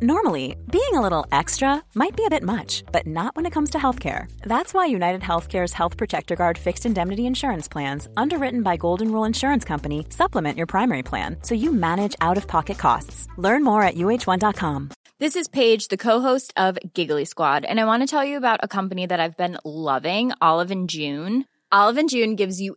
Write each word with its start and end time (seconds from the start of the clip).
Normally, 0.00 0.54
being 0.70 0.94
a 0.94 1.00
little 1.00 1.26
extra 1.32 1.82
might 1.96 2.16
be 2.16 2.24
a 2.24 2.30
bit 2.30 2.44
much, 2.44 2.84
but 2.92 3.04
not 3.04 3.34
when 3.34 3.46
it 3.46 3.52
comes 3.52 3.70
to 3.70 3.78
healthcare. 3.78 4.30
That's 4.42 4.72
why 4.72 4.86
United 4.86 5.22
Healthcare's 5.22 5.72
Health 5.72 5.96
Protector 5.96 6.36
Guard 6.36 6.56
fixed 6.56 6.86
indemnity 6.86 7.26
insurance 7.26 7.66
plans, 7.66 8.08
underwritten 8.16 8.62
by 8.62 8.76
Golden 8.76 9.10
Rule 9.10 9.24
Insurance 9.24 9.64
Company, 9.64 10.06
supplement 10.10 10.56
your 10.56 10.68
primary 10.68 11.02
plan 11.02 11.38
so 11.42 11.56
you 11.56 11.72
manage 11.72 12.14
out 12.20 12.36
of 12.36 12.46
pocket 12.46 12.78
costs. 12.78 13.26
Learn 13.38 13.64
more 13.64 13.82
at 13.82 13.96
uh1.com. 13.96 14.90
This 15.18 15.34
is 15.34 15.48
Paige, 15.48 15.88
the 15.88 15.96
co-host 15.96 16.54
of 16.56 16.78
Giggly 16.94 17.24
Squad, 17.24 17.64
and 17.64 17.80
I 17.80 17.84
want 17.84 18.04
to 18.04 18.06
tell 18.06 18.24
you 18.24 18.36
about 18.36 18.60
a 18.62 18.68
company 18.68 19.04
that 19.04 19.18
I've 19.18 19.36
been 19.36 19.58
loving, 19.64 20.30
Olive 20.40 20.70
and 20.70 20.88
June. 20.88 21.44
Olive 21.72 21.98
and 21.98 22.08
June 22.08 22.36
gives 22.36 22.60
you 22.60 22.76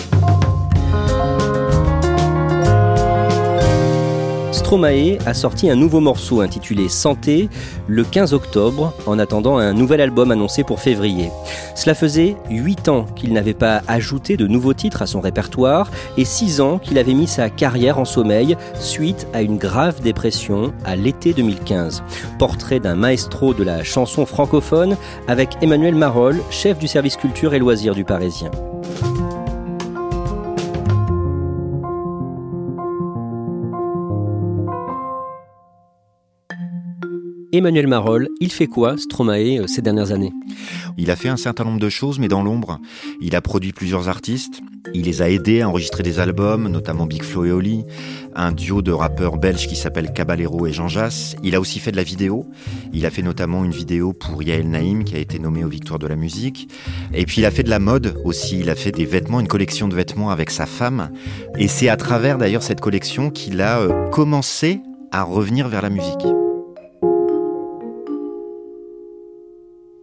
Stromae 4.71 5.17
a 5.25 5.33
sorti 5.33 5.69
un 5.69 5.75
nouveau 5.75 5.99
morceau 5.99 6.39
intitulé 6.39 6.87
Santé 6.87 7.49
le 7.89 8.05
15 8.05 8.33
octobre 8.33 8.93
en 9.05 9.19
attendant 9.19 9.57
un 9.57 9.73
nouvel 9.73 9.99
album 9.99 10.31
annoncé 10.31 10.63
pour 10.63 10.79
février. 10.79 11.29
Cela 11.75 11.93
faisait 11.93 12.37
8 12.49 12.87
ans 12.87 13.05
qu'il 13.17 13.33
n'avait 13.33 13.53
pas 13.53 13.81
ajouté 13.89 14.37
de 14.37 14.47
nouveaux 14.47 14.73
titres 14.73 15.01
à 15.01 15.07
son 15.07 15.19
répertoire 15.19 15.91
et 16.15 16.23
6 16.23 16.61
ans 16.61 16.77
qu'il 16.77 16.97
avait 16.99 17.13
mis 17.13 17.27
sa 17.27 17.49
carrière 17.49 17.99
en 17.99 18.05
sommeil 18.05 18.55
suite 18.79 19.27
à 19.33 19.41
une 19.41 19.57
grave 19.57 19.99
dépression 19.99 20.71
à 20.85 20.95
l'été 20.95 21.33
2015. 21.33 22.01
Portrait 22.39 22.79
d'un 22.79 22.95
maestro 22.95 23.53
de 23.53 23.65
la 23.65 23.83
chanson 23.83 24.25
francophone 24.25 24.95
avec 25.27 25.57
Emmanuel 25.61 25.95
Marolles, 25.95 26.39
chef 26.49 26.79
du 26.79 26.87
service 26.87 27.17
culture 27.17 27.53
et 27.53 27.59
loisirs 27.59 27.93
du 27.93 28.05
Parisien. 28.05 28.51
Emmanuel 37.53 37.87
Marolles, 37.87 38.29
il 38.39 38.49
fait 38.49 38.67
quoi, 38.67 38.97
Stromae, 38.97 39.59
euh, 39.59 39.67
ces 39.67 39.81
dernières 39.81 40.13
années? 40.13 40.31
Il 40.97 41.11
a 41.11 41.17
fait 41.17 41.27
un 41.27 41.35
certain 41.35 41.65
nombre 41.65 41.81
de 41.81 41.89
choses, 41.89 42.17
mais 42.17 42.29
dans 42.29 42.43
l'ombre. 42.43 42.79
Il 43.19 43.35
a 43.35 43.41
produit 43.41 43.73
plusieurs 43.73 44.07
artistes. 44.07 44.61
Il 44.93 45.03
les 45.03 45.21
a 45.21 45.29
aidés 45.29 45.59
à 45.59 45.67
enregistrer 45.67 46.01
des 46.01 46.19
albums, 46.19 46.69
notamment 46.69 47.05
Big 47.05 47.23
Flo 47.23 47.43
et 47.43 47.51
Oli, 47.51 47.83
un 48.35 48.53
duo 48.53 48.81
de 48.81 48.93
rappeurs 48.93 49.37
belges 49.37 49.67
qui 49.67 49.75
s'appelle 49.75 50.13
Caballero 50.13 50.65
et 50.65 50.71
Jean 50.71 50.87
Jass. 50.87 51.35
Il 51.43 51.53
a 51.55 51.59
aussi 51.59 51.79
fait 51.79 51.91
de 51.91 51.97
la 51.97 52.03
vidéo. 52.03 52.45
Il 52.93 53.05
a 53.05 53.09
fait 53.09 53.21
notamment 53.21 53.65
une 53.65 53.71
vidéo 53.71 54.13
pour 54.13 54.41
Yael 54.41 54.69
Naïm, 54.69 55.03
qui 55.03 55.15
a 55.15 55.19
été 55.19 55.37
nommée 55.37 55.65
aux 55.65 55.69
Victoires 55.69 55.99
de 55.99 56.07
la 56.07 56.15
musique. 56.15 56.69
Et 57.13 57.25
puis 57.25 57.41
il 57.41 57.45
a 57.45 57.51
fait 57.51 57.63
de 57.63 57.69
la 57.69 57.79
mode 57.79 58.15
aussi. 58.23 58.59
Il 58.59 58.69
a 58.69 58.75
fait 58.75 58.91
des 58.91 59.05
vêtements, 59.05 59.41
une 59.41 59.47
collection 59.47 59.89
de 59.89 59.95
vêtements 59.95 60.29
avec 60.29 60.51
sa 60.51 60.65
femme. 60.65 61.11
Et 61.57 61.67
c'est 61.67 61.89
à 61.89 61.97
travers 61.97 62.37
d'ailleurs 62.37 62.63
cette 62.63 62.79
collection 62.79 63.29
qu'il 63.29 63.61
a 63.61 63.79
euh, 63.81 64.09
commencé 64.09 64.79
à 65.11 65.23
revenir 65.23 65.67
vers 65.67 65.81
la 65.81 65.89
musique. 65.89 66.25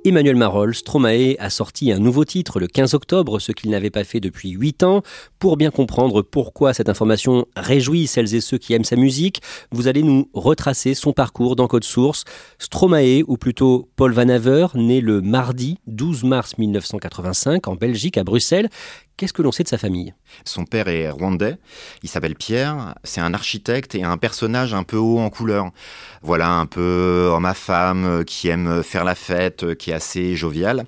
Emmanuel 0.05 0.37
Marolles, 0.37 0.75
Stromae 0.75 1.35
a 1.41 1.51
sorti 1.51 1.91
un 1.91 1.99
nouveau 1.99 2.25
titre 2.25 2.61
le 2.61 2.69
15 2.69 2.95
octobre, 2.95 3.41
ce 3.41 3.51
qu'il 3.51 3.71
n'avait 3.71 3.91
pas 3.91 4.05
fait 4.05 4.21
depuis 4.21 4.51
8 4.51 4.85
ans. 4.85 5.03
Pour 5.41 5.57
bien 5.57 5.73
comprendre 5.73 6.23
pourquoi 6.23 6.73
cette 6.73 6.89
information 6.89 7.47
réjouit 7.57 8.07
celles 8.07 8.33
et 8.35 8.41
ceux 8.41 8.59
qui 8.59 8.75
aiment 8.75 8.85
sa 8.85 8.95
musique, 8.95 9.43
vous 9.73 9.89
allez 9.89 10.05
nous 10.05 10.31
retracer 10.35 10.95
son 10.95 11.13
parcours 11.13 11.57
dans 11.57 11.67
Code 11.67 11.83
Source. 11.83 12.25
Stromae, 12.59 13.25
ou 13.27 13.37
plutôt 13.37 13.89
Paul 13.97 14.13
Van 14.13 14.29
Haver, 14.29 14.69
né 14.77 15.01
le 15.01 15.21
mardi 15.21 15.79
12 15.89 16.23
mars 16.23 16.57
1985 16.59 17.67
en 17.67 17.75
Belgique, 17.75 18.19
à 18.19 18.25
Bruxelles, 18.25 18.69
Qu'est-ce 19.19 19.33
que 19.33 19.43
l'on 19.43 19.51
sait 19.51 19.65
de 19.65 19.69
sa 19.69 19.79
famille? 19.79 20.15
Son 20.45 20.65
père 20.65 20.87
est 20.87 21.11
rwandais, 21.11 21.57
il 22.05 22.09
s'appelle 22.09 22.37
Pierre, 22.37 22.95
c'est 23.03 23.21
un 23.21 23.35
architecte 23.35 23.97
et 23.97 24.05
un 24.05 24.17
personnage 24.17 24.75
un 24.75 24.85
peu 24.85 24.97
haut 24.97 25.19
en 25.19 25.29
couleur. 25.29 25.73
Voilà, 26.23 26.53
un 26.53 26.67
peu 26.67 27.29
homme 27.33 27.45
à 27.45 27.55
femme, 27.55 28.25
qui 28.25 28.47
aime 28.47 28.85
faire 28.85 29.03
la 29.03 29.17
fête, 29.17 29.75
qui 29.75 29.91
est 29.91 29.95
assez 29.95 30.37
jovial. 30.37 30.85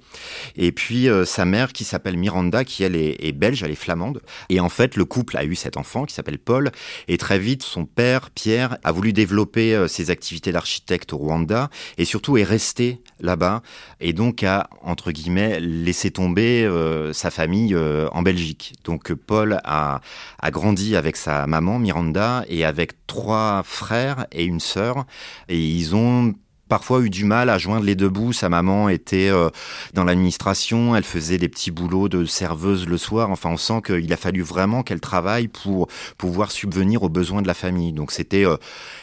Et 0.54 0.70
puis 0.70 1.08
euh, 1.08 1.24
sa 1.24 1.44
mère 1.44 1.72
qui 1.72 1.82
s'appelle 1.82 2.16
Miranda, 2.16 2.62
qui 2.62 2.84
elle 2.84 2.94
est, 2.94 3.32
belge, 3.32 3.64
elle 3.64 3.72
est 3.72 3.74
flamande. 3.74 4.22
Et 4.48 4.60
en 4.60 4.68
fait, 4.68 4.94
le 4.94 5.04
couple 5.04 5.36
a 5.36 5.44
eu 5.44 5.56
cet 5.56 5.76
enfant 5.76 6.04
qui 6.04 6.14
s'appelle 6.14 6.38
Paul. 6.38 6.70
Et 7.08 7.18
très 7.18 7.40
vite, 7.40 7.64
son 7.64 7.84
père, 7.84 8.30
Pierre, 8.30 8.78
a 8.84 8.92
voulu 8.92 9.12
développer 9.12 9.74
euh, 9.74 9.88
ses 9.88 10.10
activités 10.10 10.52
d'architecte 10.52 11.12
au 11.12 11.16
Rwanda 11.18 11.68
et 11.98 12.04
surtout 12.04 12.36
est 12.36 12.44
resté 12.44 13.00
là-bas 13.18 13.62
et 13.98 14.12
donc 14.12 14.44
a, 14.44 14.68
entre 14.82 15.10
guillemets, 15.10 15.58
laissé 15.58 16.12
tomber 16.12 16.64
euh, 16.64 17.12
sa 17.12 17.32
famille 17.32 17.76
en 18.12 18.19
en 18.20 18.22
Belgique. 18.22 18.74
Donc 18.84 19.12
Paul 19.14 19.60
a, 19.64 20.00
a 20.38 20.50
grandi 20.50 20.94
avec 20.94 21.16
sa 21.16 21.46
maman 21.46 21.78
Miranda 21.78 22.44
et 22.48 22.64
avec 22.64 23.06
trois 23.06 23.62
frères 23.64 24.26
et 24.30 24.44
une 24.44 24.60
sœur. 24.60 25.06
Et 25.48 25.58
ils 25.58 25.96
ont 25.96 26.34
parfois 26.70 27.00
eu 27.00 27.10
du 27.10 27.24
mal 27.24 27.50
à 27.50 27.58
joindre 27.58 27.84
les 27.84 27.96
deux 27.96 28.08
bouts. 28.08 28.32
Sa 28.32 28.48
maman 28.48 28.88
était 28.88 29.28
euh, 29.28 29.50
dans 29.92 30.04
l'administration, 30.04 30.96
elle 30.96 31.04
faisait 31.04 31.36
des 31.36 31.48
petits 31.48 31.72
boulots 31.72 32.08
de 32.08 32.24
serveuse 32.24 32.86
le 32.86 32.96
soir. 32.96 33.30
Enfin, 33.30 33.50
on 33.50 33.56
sent 33.58 33.82
qu'il 33.84 34.10
a 34.10 34.16
fallu 34.16 34.40
vraiment 34.40 34.82
qu'elle 34.82 35.00
travaille 35.00 35.48
pour 35.48 35.88
pouvoir 36.16 36.50
subvenir 36.50 37.02
aux 37.02 37.08
besoins 37.08 37.42
de 37.42 37.48
la 37.48 37.54
famille. 37.54 37.92
Donc 37.92 38.12
c'était, 38.12 38.46
euh, 38.46 38.56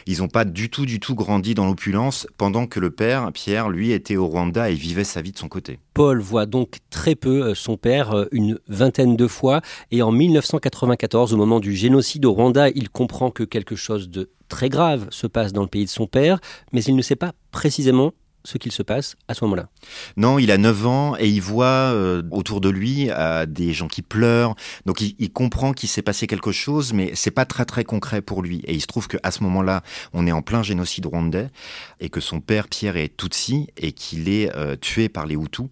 ils 0.06 0.18
n'ont 0.18 0.28
pas 0.28 0.46
du 0.46 0.70
tout, 0.70 0.86
du 0.86 0.98
tout 0.98 1.14
grandi 1.14 1.54
dans 1.54 1.66
l'opulence, 1.66 2.26
pendant 2.38 2.66
que 2.66 2.80
le 2.80 2.90
père, 2.90 3.30
Pierre, 3.32 3.68
lui, 3.68 3.92
était 3.92 4.16
au 4.16 4.26
Rwanda 4.26 4.70
et 4.70 4.74
vivait 4.74 5.04
sa 5.04 5.20
vie 5.20 5.32
de 5.32 5.38
son 5.38 5.48
côté. 5.48 5.78
Paul 5.92 6.20
voit 6.20 6.46
donc 6.46 6.78
très 6.90 7.14
peu 7.14 7.48
euh, 7.48 7.54
son 7.54 7.76
père, 7.76 8.26
une 8.32 8.58
vingtaine 8.68 9.14
de 9.14 9.26
fois, 9.26 9.60
et 9.90 10.00
en 10.00 10.10
1994, 10.10 11.34
au 11.34 11.36
moment 11.36 11.60
du 11.60 11.74
génocide 11.74 12.24
au 12.24 12.32
Rwanda, 12.32 12.70
il 12.70 12.88
comprend 12.88 13.30
que 13.30 13.42
quelque 13.44 13.76
chose 13.76 14.08
de 14.08 14.30
très 14.48 14.68
grave 14.68 15.06
se 15.10 15.26
passe 15.26 15.52
dans 15.52 15.62
le 15.62 15.68
pays 15.68 15.84
de 15.84 15.90
son 15.90 16.06
père, 16.06 16.40
mais 16.72 16.82
il 16.82 16.96
ne 16.96 17.02
sait 17.02 17.16
pas 17.16 17.32
précisément 17.50 18.12
ce 18.44 18.56
qu'il 18.56 18.72
se 18.72 18.82
passe 18.82 19.16
à 19.28 19.34
ce 19.34 19.44
moment-là. 19.44 19.68
Non, 20.16 20.38
il 20.38 20.50
a 20.50 20.58
9 20.58 20.86
ans 20.86 21.16
et 21.18 21.28
il 21.28 21.40
voit 21.40 21.66
euh, 21.66 22.22
autour 22.30 22.60
de 22.60 22.70
lui 22.70 23.08
euh, 23.10 23.46
des 23.46 23.72
gens 23.72 23.88
qui 23.88 24.00
pleurent. 24.00 24.54
Donc 24.86 25.00
il, 25.00 25.30
comprend 25.32 25.72
qu'il 25.72 25.88
s'est 25.88 26.02
passé 26.02 26.26
quelque 26.26 26.52
chose, 26.52 26.92
mais 26.92 27.12
c'est 27.14 27.30
pas 27.30 27.44
très 27.44 27.64
très 27.64 27.84
concret 27.84 28.22
pour 28.22 28.42
lui. 28.42 28.62
Et 28.64 28.74
il 28.74 28.80
se 28.80 28.86
trouve 28.86 29.06
qu'à 29.06 29.30
ce 29.30 29.42
moment-là, 29.42 29.82
on 30.14 30.26
est 30.26 30.32
en 30.32 30.42
plein 30.42 30.62
génocide 30.62 31.06
rwandais 31.06 31.50
et 32.00 32.08
que 32.08 32.20
son 32.20 32.40
père 32.40 32.68
Pierre 32.68 32.96
est 32.96 33.14
Tutsi 33.16 33.68
et 33.76 33.92
qu'il 33.92 34.28
est 34.28 34.54
euh, 34.56 34.76
tué 34.76 35.08
par 35.08 35.26
les 35.26 35.34
Hutus. 35.34 35.66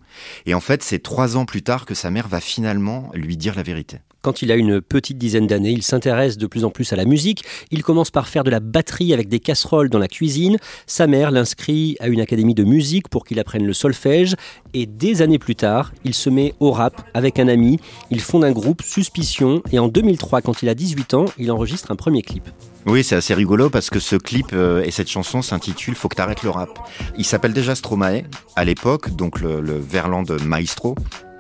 Et 0.45 0.55
en 0.55 0.61
fait, 0.61 0.83
c'est 0.83 1.03
trois 1.03 1.37
ans 1.37 1.47
plus 1.47 1.63
tard 1.63 1.87
que 1.87 1.95
sa 1.95 2.11
mère 2.11 2.29
va 2.29 2.41
finalement 2.41 3.11
lui 3.15 3.37
dire 3.37 3.55
la 3.57 3.63
vérité. 3.63 3.99
Quand 4.27 4.43
il 4.43 4.51
a 4.51 4.57
une 4.57 4.81
petite 4.81 5.19
dizaine 5.19 5.47
d'années, 5.47 5.71
il 5.71 5.85
s'intéresse 5.85 6.37
de 6.37 6.49
plus 6.49 6.65
en 6.65 6.71
plus 6.71 6.93
à 6.93 6.97
la 6.97 7.05
musique. 7.05 7.45
Il 7.71 7.85
commence 7.85 8.11
par 8.11 8.27
faire 8.27 8.43
de 8.43 8.51
la 8.51 8.59
batterie 8.59 9.13
avec 9.13 9.29
des 9.29 9.39
casseroles 9.39 9.89
dans 9.89 10.01
la 10.01 10.09
cuisine. 10.09 10.57
Sa 10.89 11.07
mère 11.07 11.31
l'inscrit 11.31 11.97
à 12.01 12.09
une 12.09 12.21
académie 12.21 12.57
de 12.57 12.65
musique 12.65 13.07
pour 13.07 13.25
qu'il 13.25 13.39
apprenne 13.39 13.65
le 13.65 13.73
solfège. 13.73 14.35
Et 14.75 14.87
des 14.87 15.23
années 15.23 15.39
plus 15.39 15.55
tard, 15.55 15.93
il 16.03 16.13
se 16.13 16.29
met 16.29 16.55
au 16.59 16.73
rap 16.73 17.09
avec 17.15 17.39
un 17.39 17.47
ami. 17.47 17.79
Il 18.11 18.21
fonde 18.21 18.43
un 18.43 18.51
groupe, 18.51 18.83
Suspicion. 18.83 19.63
Et 19.71 19.79
en 19.79 19.87
2003, 19.87 20.41
quand 20.41 20.61
il 20.61 20.69
a 20.69 20.75
18 20.75 21.15
ans, 21.15 21.27
il 21.39 21.53
enregistre 21.53 21.93
un 21.93 21.97
premier 21.97 22.23
clip. 22.23 22.49
Oui, 22.85 23.05
c'est 23.05 23.15
assez 23.15 23.35
rigolo 23.35 23.71
parce 23.71 23.91
que 23.91 24.01
ce 24.01 24.17
clip 24.17 24.47
euh, 24.55 24.83
et 24.83 24.91
cette 24.91 25.09
chanson 25.09 25.41
s'intitule 25.41 25.95
Faut 25.95 26.09
que 26.09 26.17
t'arrêtes 26.17 26.43
le 26.43 26.51
rap. 26.51 26.71
Il 27.17 27.25
s'appelle 27.25 27.53
déjà 27.53 27.77
Stromae 27.77 28.23
à 28.57 28.65
l'époque, 28.65 29.15
donc 29.15 29.41
le, 29.41 29.61
le 29.61 29.79
verlan 29.79 30.25
de 30.25 30.37
Maestro. 30.43 30.97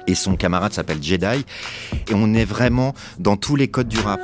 Et 0.06 0.14
son 0.14 0.36
camarade 0.36 0.72
s'appelle 0.72 1.02
Jedi. 1.02 1.44
Et 2.08 2.14
on 2.14 2.34
est 2.34 2.44
vraiment 2.44 2.94
dans 3.18 3.36
tous 3.36 3.56
les 3.56 3.68
codes 3.68 3.88
du 3.88 3.98
rap. 3.98 4.20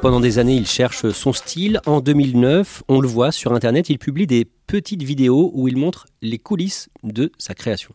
Pendant 0.00 0.20
des 0.20 0.38
années, 0.38 0.54
il 0.54 0.66
cherche 0.66 1.10
son 1.10 1.32
style. 1.32 1.80
En 1.86 2.00
2009, 2.00 2.82
on 2.88 3.00
le 3.00 3.08
voit 3.08 3.32
sur 3.32 3.52
Internet, 3.52 3.88
il 3.90 3.98
publie 3.98 4.26
des 4.26 4.44
petites 4.44 5.02
vidéos 5.02 5.50
où 5.54 5.66
il 5.68 5.76
montre 5.76 6.06
les 6.22 6.38
coulisses 6.38 6.88
de 7.02 7.32
sa 7.38 7.54
création. 7.54 7.94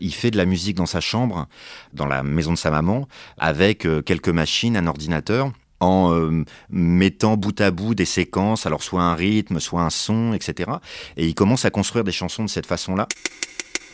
Il 0.00 0.14
fait 0.14 0.30
de 0.30 0.36
la 0.36 0.46
musique 0.46 0.76
dans 0.76 0.86
sa 0.86 1.00
chambre, 1.00 1.46
dans 1.92 2.06
la 2.06 2.22
maison 2.22 2.52
de 2.52 2.58
sa 2.58 2.70
maman, 2.70 3.06
avec 3.38 3.86
euh, 3.86 4.02
quelques 4.02 4.28
machines, 4.30 4.76
un 4.76 4.86
ordinateur 4.86 5.52
en 5.84 6.12
euh, 6.12 6.44
mettant 6.70 7.36
bout 7.36 7.60
à 7.60 7.70
bout 7.70 7.94
des 7.94 8.04
séquences, 8.04 8.66
alors 8.66 8.82
soit 8.82 9.02
un 9.02 9.14
rythme, 9.14 9.60
soit 9.60 9.82
un 9.82 9.90
son, 9.90 10.32
etc. 10.32 10.70
Et 11.16 11.26
il 11.26 11.34
commence 11.34 11.64
à 11.64 11.70
construire 11.70 12.04
des 12.04 12.12
chansons 12.12 12.44
de 12.44 12.48
cette 12.48 12.66
façon-là. 12.66 13.06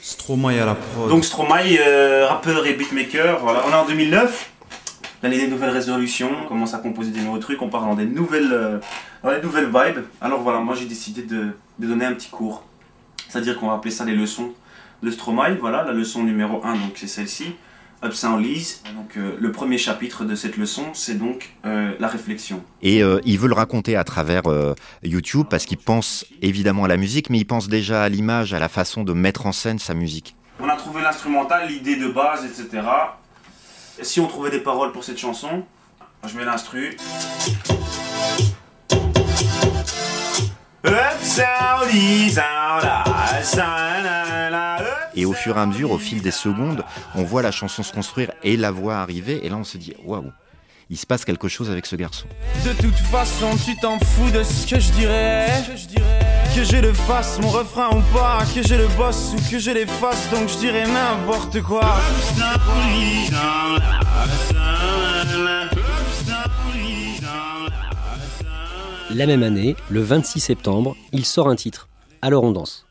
Stromae 0.02 0.60
à 0.60 0.66
la 0.66 0.74
prod. 0.74 1.08
Donc 1.08 1.24
Stromae, 1.24 1.78
euh, 1.78 2.26
rappeur 2.26 2.66
et 2.66 2.74
beatmaker, 2.74 3.40
voilà. 3.40 3.64
on 3.68 3.70
est 3.70 3.74
en 3.74 3.86
2009, 3.86 4.50
l'année 5.22 5.38
des 5.38 5.48
nouvelles 5.48 5.70
résolutions, 5.70 6.30
on 6.44 6.48
commence 6.48 6.72
à 6.72 6.78
composer 6.78 7.10
des 7.10 7.20
nouveaux 7.20 7.38
trucs, 7.38 7.60
on 7.60 7.68
part 7.68 7.82
dans 7.82 7.94
des 7.94 8.06
nouvelles, 8.06 8.52
euh, 8.52 8.78
dans 9.22 9.30
des 9.30 9.42
nouvelles 9.42 9.66
vibes. 9.66 10.04
Alors 10.20 10.40
voilà, 10.40 10.60
moi 10.60 10.74
j'ai 10.74 10.86
décidé 10.86 11.22
de, 11.22 11.48
de, 11.78 11.86
donner 11.86 12.06
un 12.06 12.14
petit 12.14 12.30
cours, 12.30 12.64
c'est-à-dire 13.28 13.58
qu'on 13.58 13.68
va 13.68 13.74
appeler 13.74 13.90
ça 13.90 14.04
les 14.04 14.14
leçons 14.14 14.52
de 15.02 15.10
Stromae, 15.10 15.56
voilà, 15.60 15.84
la 15.84 15.92
leçon 15.92 16.22
numéro 16.22 16.62
1, 16.64 16.74
donc 16.74 16.92
c'est 16.96 17.06
celle-ci. 17.06 17.54
Upsound 18.02 18.44
Lise. 18.44 18.82
Donc 18.94 19.16
euh, 19.16 19.36
le 19.38 19.52
premier 19.52 19.78
chapitre 19.78 20.24
de 20.24 20.34
cette 20.34 20.56
leçon, 20.56 20.86
c'est 20.94 21.18
donc 21.18 21.54
euh, 21.64 21.94
la 21.98 22.08
réflexion. 22.08 22.62
Et 22.82 23.02
euh, 23.02 23.20
il 23.24 23.38
veut 23.38 23.48
le 23.48 23.54
raconter 23.54 23.96
à 23.96 24.04
travers 24.04 24.42
YouTube 25.02 25.46
parce 25.50 25.64
qu'il 25.64 25.78
pense 25.78 26.24
évidemment 26.42 26.84
à 26.84 26.88
la 26.88 26.96
musique, 26.96 27.30
mais 27.30 27.38
il 27.38 27.46
pense 27.46 27.68
déjà 27.68 28.02
à 28.02 28.08
l'image, 28.08 28.54
à 28.54 28.58
la 28.58 28.68
façon 28.68 29.04
de 29.04 29.12
mettre 29.12 29.46
en 29.46 29.52
scène 29.52 29.78
sa 29.78 29.94
musique. 29.94 30.36
On 30.60 30.68
a 30.68 30.76
trouvé 30.76 31.02
l'instrumental, 31.02 31.68
l'idée 31.68 31.96
de 31.96 32.08
base, 32.08 32.44
etc. 32.44 32.82
si 34.02 34.20
on 34.20 34.26
trouvait 34.26 34.50
des 34.50 34.60
paroles 34.60 34.92
pour 34.92 35.04
cette 35.04 35.18
chanson, 35.18 35.64
je 36.26 36.36
mets 36.36 36.44
l'instru. 36.44 36.96
Upsound 40.84 41.92
Lise, 41.92 42.40
et 45.14 45.24
au 45.24 45.32
fur 45.32 45.56
et 45.56 45.60
à 45.60 45.66
mesure, 45.66 45.90
au 45.90 45.98
fil 45.98 46.22
des 46.22 46.30
secondes, 46.30 46.84
on 47.14 47.24
voit 47.24 47.42
la 47.42 47.50
chanson 47.50 47.82
se 47.82 47.92
construire 47.92 48.32
et 48.42 48.56
la 48.56 48.70
voix 48.70 48.96
arriver. 48.96 49.44
Et 49.44 49.48
là, 49.48 49.56
on 49.56 49.64
se 49.64 49.78
dit, 49.78 49.94
waouh, 50.04 50.32
il 50.88 50.96
se 50.96 51.06
passe 51.06 51.24
quelque 51.24 51.46
chose 51.46 51.70
avec 51.70 51.86
ce 51.86 51.94
garçon. 51.94 52.26
De 52.64 52.72
toute 52.72 52.96
façon, 52.96 53.50
tu 53.64 53.76
t'en 53.76 53.98
fous 54.00 54.30
de 54.30 54.42
ce 54.42 54.66
que 54.66 54.80
je 54.80 54.90
dirais. 54.92 55.46
Que 56.54 56.64
je 56.64 56.76
le 56.76 56.92
fasse, 56.92 57.38
mon 57.40 57.48
refrain 57.48 57.90
ou 57.96 58.00
pas. 58.12 58.40
Que 58.54 58.66
je 58.66 58.74
le 58.74 58.88
bosse 58.96 59.34
ou 59.34 59.50
que 59.50 59.60
je 59.60 59.70
l'efface. 59.70 60.28
Donc 60.30 60.48
je 60.48 60.58
dirais 60.58 60.86
n'importe 60.86 61.62
quoi. 61.62 61.82
La 69.14 69.26
même 69.26 69.42
année, 69.44 69.76
le 69.90 70.02
26 70.02 70.40
septembre, 70.40 70.96
il 71.12 71.24
sort 71.24 71.48
un 71.48 71.56
titre. 71.56 71.88
Alors 72.20 72.42
on 72.42 72.50
danse. 72.50 72.86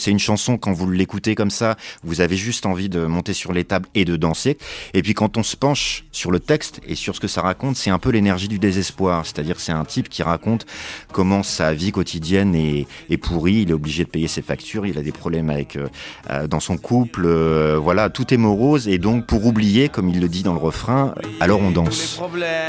C'est 0.00 0.10
une 0.10 0.18
chanson, 0.18 0.56
quand 0.56 0.72
vous 0.72 0.90
l'écoutez 0.90 1.34
comme 1.34 1.50
ça, 1.50 1.76
vous 2.02 2.22
avez 2.22 2.36
juste 2.36 2.64
envie 2.64 2.88
de 2.88 3.04
monter 3.04 3.34
sur 3.34 3.52
les 3.52 3.64
tables 3.64 3.86
et 3.94 4.06
de 4.06 4.16
danser. 4.16 4.56
Et 4.94 5.02
puis 5.02 5.12
quand 5.12 5.36
on 5.36 5.42
se 5.42 5.56
penche 5.56 6.04
sur 6.10 6.30
le 6.30 6.40
texte 6.40 6.80
et 6.86 6.94
sur 6.94 7.14
ce 7.14 7.20
que 7.20 7.28
ça 7.28 7.42
raconte, 7.42 7.76
c'est 7.76 7.90
un 7.90 7.98
peu 7.98 8.08
l'énergie 8.08 8.48
du 8.48 8.58
désespoir. 8.58 9.26
C'est-à-dire 9.26 9.60
c'est 9.60 9.72
un 9.72 9.84
type 9.84 10.08
qui 10.08 10.22
raconte 10.22 10.64
comment 11.12 11.42
sa 11.42 11.74
vie 11.74 11.92
quotidienne 11.92 12.54
est, 12.54 12.86
pourrie, 13.18 13.62
il 13.62 13.70
est 13.70 13.74
obligé 13.74 14.04
de 14.04 14.08
payer 14.08 14.26
ses 14.26 14.40
factures, 14.40 14.86
il 14.86 14.96
a 14.96 15.02
des 15.02 15.12
problèmes 15.12 15.50
avec 15.50 15.76
euh, 15.76 15.88
euh, 16.30 16.46
dans 16.46 16.60
son 16.60 16.78
couple, 16.78 17.26
euh, 17.26 17.78
voilà, 17.78 18.08
tout 18.08 18.32
est 18.32 18.38
morose. 18.38 18.88
Et 18.88 18.96
donc 18.96 19.26
pour 19.26 19.44
oublier, 19.44 19.90
comme 19.90 20.08
il 20.08 20.18
le 20.18 20.28
dit 20.28 20.42
dans 20.42 20.54
le 20.54 20.60
refrain, 20.60 21.14
alors 21.40 21.60
on 21.60 21.70
danse. 21.70 22.18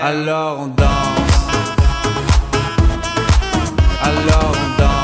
Alors 0.02 0.60
on 0.60 0.68
danse. 0.68 0.88
Alors 4.04 4.52
on 4.52 4.82
danse. 4.82 5.01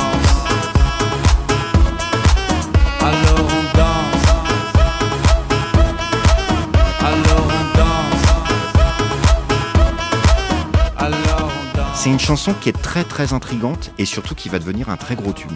Chanson 12.28 12.54
qui 12.54 12.68
est 12.68 12.82
très 12.82 13.06
très 13.06 13.32
intrigante 13.32 13.92
et 13.98 14.04
surtout 14.04 14.36
qui 14.36 14.50
va 14.50 14.60
devenir 14.60 14.90
un 14.90 14.98
très 14.98 15.16
gros 15.16 15.32
tube. 15.32 15.54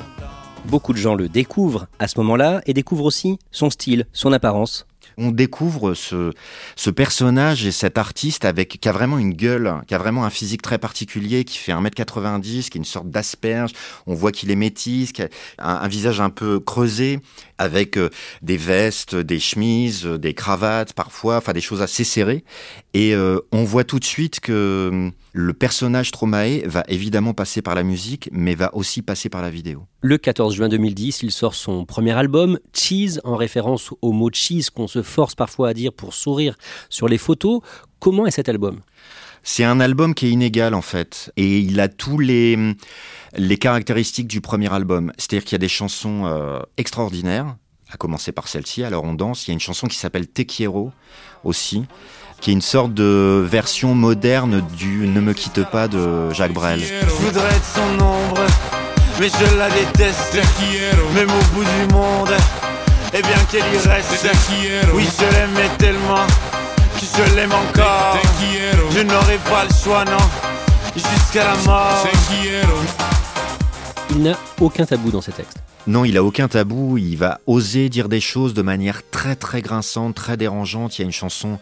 Beaucoup 0.67 0.93
de 0.93 0.97
gens 0.97 1.15
le 1.15 1.27
découvrent 1.27 1.87
à 1.99 2.07
ce 2.07 2.17
moment-là 2.19 2.61
et 2.65 2.73
découvrent 2.73 3.03
aussi 3.03 3.39
son 3.51 3.69
style, 3.69 4.05
son 4.13 4.31
apparence 4.31 4.85
on 5.17 5.31
découvre 5.31 5.93
ce, 5.93 6.31
ce 6.75 6.89
personnage 6.89 7.65
et 7.65 7.71
cet 7.71 7.97
artiste 7.97 8.45
avec 8.45 8.79
qui 8.79 8.89
a 8.89 8.91
vraiment 8.91 9.17
une 9.17 9.33
gueule, 9.33 9.73
qui 9.87 9.93
a 9.93 9.97
vraiment 9.97 10.25
un 10.25 10.29
physique 10.29 10.61
très 10.61 10.77
particulier, 10.77 11.43
qui 11.43 11.57
fait 11.57 11.71
1m90, 11.71 12.69
qui 12.69 12.77
est 12.77 12.79
une 12.79 12.85
sorte 12.85 13.09
d'asperge. 13.09 13.71
On 14.07 14.13
voit 14.13 14.31
qu'il 14.31 14.51
est 14.51 14.55
métis, 14.55 15.11
qui 15.11 15.21
a 15.23 15.29
un, 15.59 15.87
visage 15.87 16.21
un 16.21 16.29
peu 16.29 16.59
creusé, 16.59 17.19
avec 17.61 17.97
euh, 17.97 18.09
des 18.41 18.57
vestes, 18.57 19.15
des 19.15 19.39
chemises, 19.39 20.05
des 20.05 20.33
cravates 20.33 20.93
parfois, 20.93 21.37
enfin 21.37 21.53
des 21.53 21.61
choses 21.61 21.81
assez 21.83 22.03
serrées. 22.03 22.43
Et 22.95 23.13
euh, 23.13 23.39
on 23.51 23.63
voit 23.63 23.83
tout 23.83 23.99
de 23.99 24.05
suite 24.05 24.39
que 24.39 24.89
hum, 24.91 25.11
le 25.31 25.53
personnage 25.53 26.11
Tromae 26.11 26.61
va 26.65 26.83
évidemment 26.87 27.33
passer 27.33 27.61
par 27.61 27.75
la 27.75 27.83
musique, 27.83 28.29
mais 28.31 28.55
va 28.55 28.75
aussi 28.75 29.03
passer 29.03 29.29
par 29.29 29.43
la 29.43 29.51
vidéo. 29.51 29.85
Le 30.01 30.17
14 30.17 30.55
juin 30.55 30.69
2010, 30.69 31.21
il 31.21 31.31
sort 31.31 31.53
son 31.53 31.85
premier 31.85 32.13
album, 32.13 32.57
Cheese, 32.73 33.19
en 33.23 33.35
référence 33.35 33.91
au 34.01 34.11
mot 34.11 34.31
cheese 34.33 34.69
qu'on 34.73 34.87
se 34.87 35.03
force 35.03 35.35
parfois 35.35 35.69
à 35.69 35.73
dire 35.73 35.93
pour 35.93 36.15
sourire 36.15 36.57
sur 36.89 37.07
les 37.07 37.19
photos. 37.19 37.61
Comment 37.99 38.25
est 38.25 38.31
cet 38.31 38.49
album? 38.49 38.81
C'est 39.43 39.63
un 39.63 39.79
album 39.79 40.13
qui 40.13 40.27
est 40.27 40.31
inégal 40.31 40.73
en 40.73 40.81
fait, 40.81 41.31
et 41.37 41.59
il 41.59 41.79
a 41.79 41.87
tous 41.87 42.17
les, 42.17 42.75
les 43.35 43.57
caractéristiques 43.57 44.27
du 44.27 44.41
premier 44.41 44.71
album. 44.73 45.11
C'est-à-dire 45.17 45.43
qu'il 45.43 45.53
y 45.53 45.55
a 45.55 45.59
des 45.59 45.67
chansons 45.67 46.23
euh, 46.25 46.59
extraordinaires, 46.77 47.55
à 47.91 47.97
commencer 47.97 48.31
par 48.31 48.47
celle-ci, 48.47 48.83
alors 48.83 49.03
on 49.03 49.13
danse. 49.13 49.47
Il 49.47 49.51
y 49.51 49.51
a 49.51 49.53
une 49.53 49.59
chanson 49.59 49.87
qui 49.87 49.97
s'appelle 49.97 50.27
Te 50.27 50.43
Quiero 50.43 50.91
aussi, 51.43 51.85
qui 52.39 52.51
est 52.51 52.53
une 52.53 52.61
sorte 52.61 52.93
de 52.93 53.45
version 53.47 53.95
moderne 53.95 54.65
du 54.77 55.07
Ne 55.07 55.21
me 55.21 55.33
quitte 55.33 55.63
pas 55.69 55.87
de 55.87 56.31
Jacques 56.31 56.53
Brel. 56.53 56.81
Je 56.81 57.05
voudrais 57.07 57.49
être 57.49 57.65
son 57.65 58.03
ombre, 58.03 58.45
mais 59.19 59.27
je 59.29 59.57
la 59.57 59.69
déteste. 59.69 60.39
Même 61.15 61.29
au 61.29 61.55
bout 61.55 61.63
du 61.63 61.93
monde, 61.93 62.31
eh 63.13 63.21
bien 63.21 63.37
qu'elle 63.51 63.61
y 63.73 63.87
reste. 63.87 64.27
Oui, 64.93 65.05
je 65.19 65.25
l'aimais 65.35 65.69
tellement 65.77 66.25
je 67.17 67.35
l'aime 67.35 67.51
encore. 67.51 68.17
Je 68.91 69.01
n'aurai 69.01 69.37
pas 69.49 69.65
le 69.65 69.73
choix, 69.73 70.05
non, 70.05 70.17
jusqu'à 70.95 71.45
la 71.45 71.55
mort. 71.65 72.07
Il 74.09 74.23
n'a 74.23 74.37
aucun 74.59 74.85
tabou 74.85 75.11
dans 75.11 75.21
ses 75.21 75.31
textes. 75.31 75.57
Non, 75.87 76.05
il 76.05 76.15
a 76.15 76.23
aucun 76.23 76.47
tabou, 76.47 76.97
il 76.97 77.15
va 77.17 77.39
oser 77.47 77.89
dire 77.89 78.07
des 78.07 78.19
choses 78.19 78.53
de 78.53 78.61
manière 78.61 79.01
très 79.09 79.35
très 79.35 79.61
grinçante, 79.61 80.13
très 80.13 80.37
dérangeante. 80.37 80.97
Il 80.97 81.01
y 81.01 81.03
a 81.03 81.05
une 81.05 81.11
chanson 81.11 81.57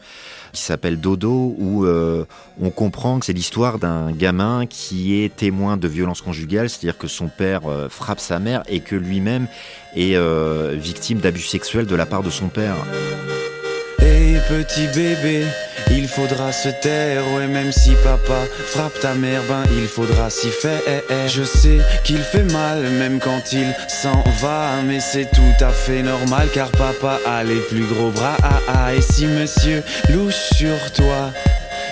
qui 0.51 0.61
s'appelle 0.61 0.99
Dodo 0.99 1.55
où 1.57 1.85
euh, 1.85 2.25
on 2.59 2.69
comprend 2.69 3.19
que 3.19 3.25
c'est 3.25 3.33
l'histoire 3.33 3.79
d'un 3.79 4.11
gamin 4.11 4.65
qui 4.65 5.21
est 5.21 5.33
témoin 5.33 5.77
de 5.77 5.87
violence 5.87 6.21
conjugale, 6.21 6.69
c'est-à-dire 6.69 6.97
que 6.97 7.07
son 7.07 7.27
père 7.27 7.61
euh, 7.67 7.87
frappe 7.87 8.19
sa 8.19 8.39
mère 8.39 8.63
et 8.67 8.81
que 8.81 8.95
lui-même 8.95 9.47
est 9.95 10.15
euh, 10.15 10.75
victime 10.77 11.19
d'abus 11.19 11.43
sexuels 11.43 11.85
de 11.85 11.95
la 11.95 12.05
part 12.05 12.23
de 12.23 12.29
son 12.29 12.47
père. 12.47 12.75
Petit 14.49 14.87
bébé, 14.87 15.45
il 15.91 16.07
faudra 16.07 16.51
se 16.51 16.69
taire, 16.69 17.21
ouais 17.35 17.45
même 17.45 17.71
si 17.71 17.91
papa 18.03 18.47
frappe 18.65 18.99
ta 18.99 19.13
mère, 19.13 19.43
ben 19.47 19.63
il 19.77 19.87
faudra 19.87 20.31
s'y 20.31 20.49
faire. 20.49 20.81
Je 21.27 21.43
sais 21.43 21.77
qu'il 22.03 22.17
fait 22.17 22.51
mal 22.51 22.81
même 22.81 23.19
quand 23.19 23.53
il 23.53 23.67
s'en 23.87 24.23
va, 24.41 24.81
mais 24.87 24.99
c'est 24.99 25.29
tout 25.31 25.63
à 25.63 25.69
fait 25.69 26.01
normal 26.01 26.47
car 26.51 26.71
papa 26.71 27.19
a 27.27 27.43
les 27.43 27.59
plus 27.59 27.85
gros 27.85 28.09
bras. 28.09 28.37
Ah, 28.41 28.59
ah, 28.67 28.93
et 28.95 29.01
si 29.01 29.27
monsieur 29.27 29.83
louche 30.09 30.49
sur 30.55 30.91
toi, 30.93 31.31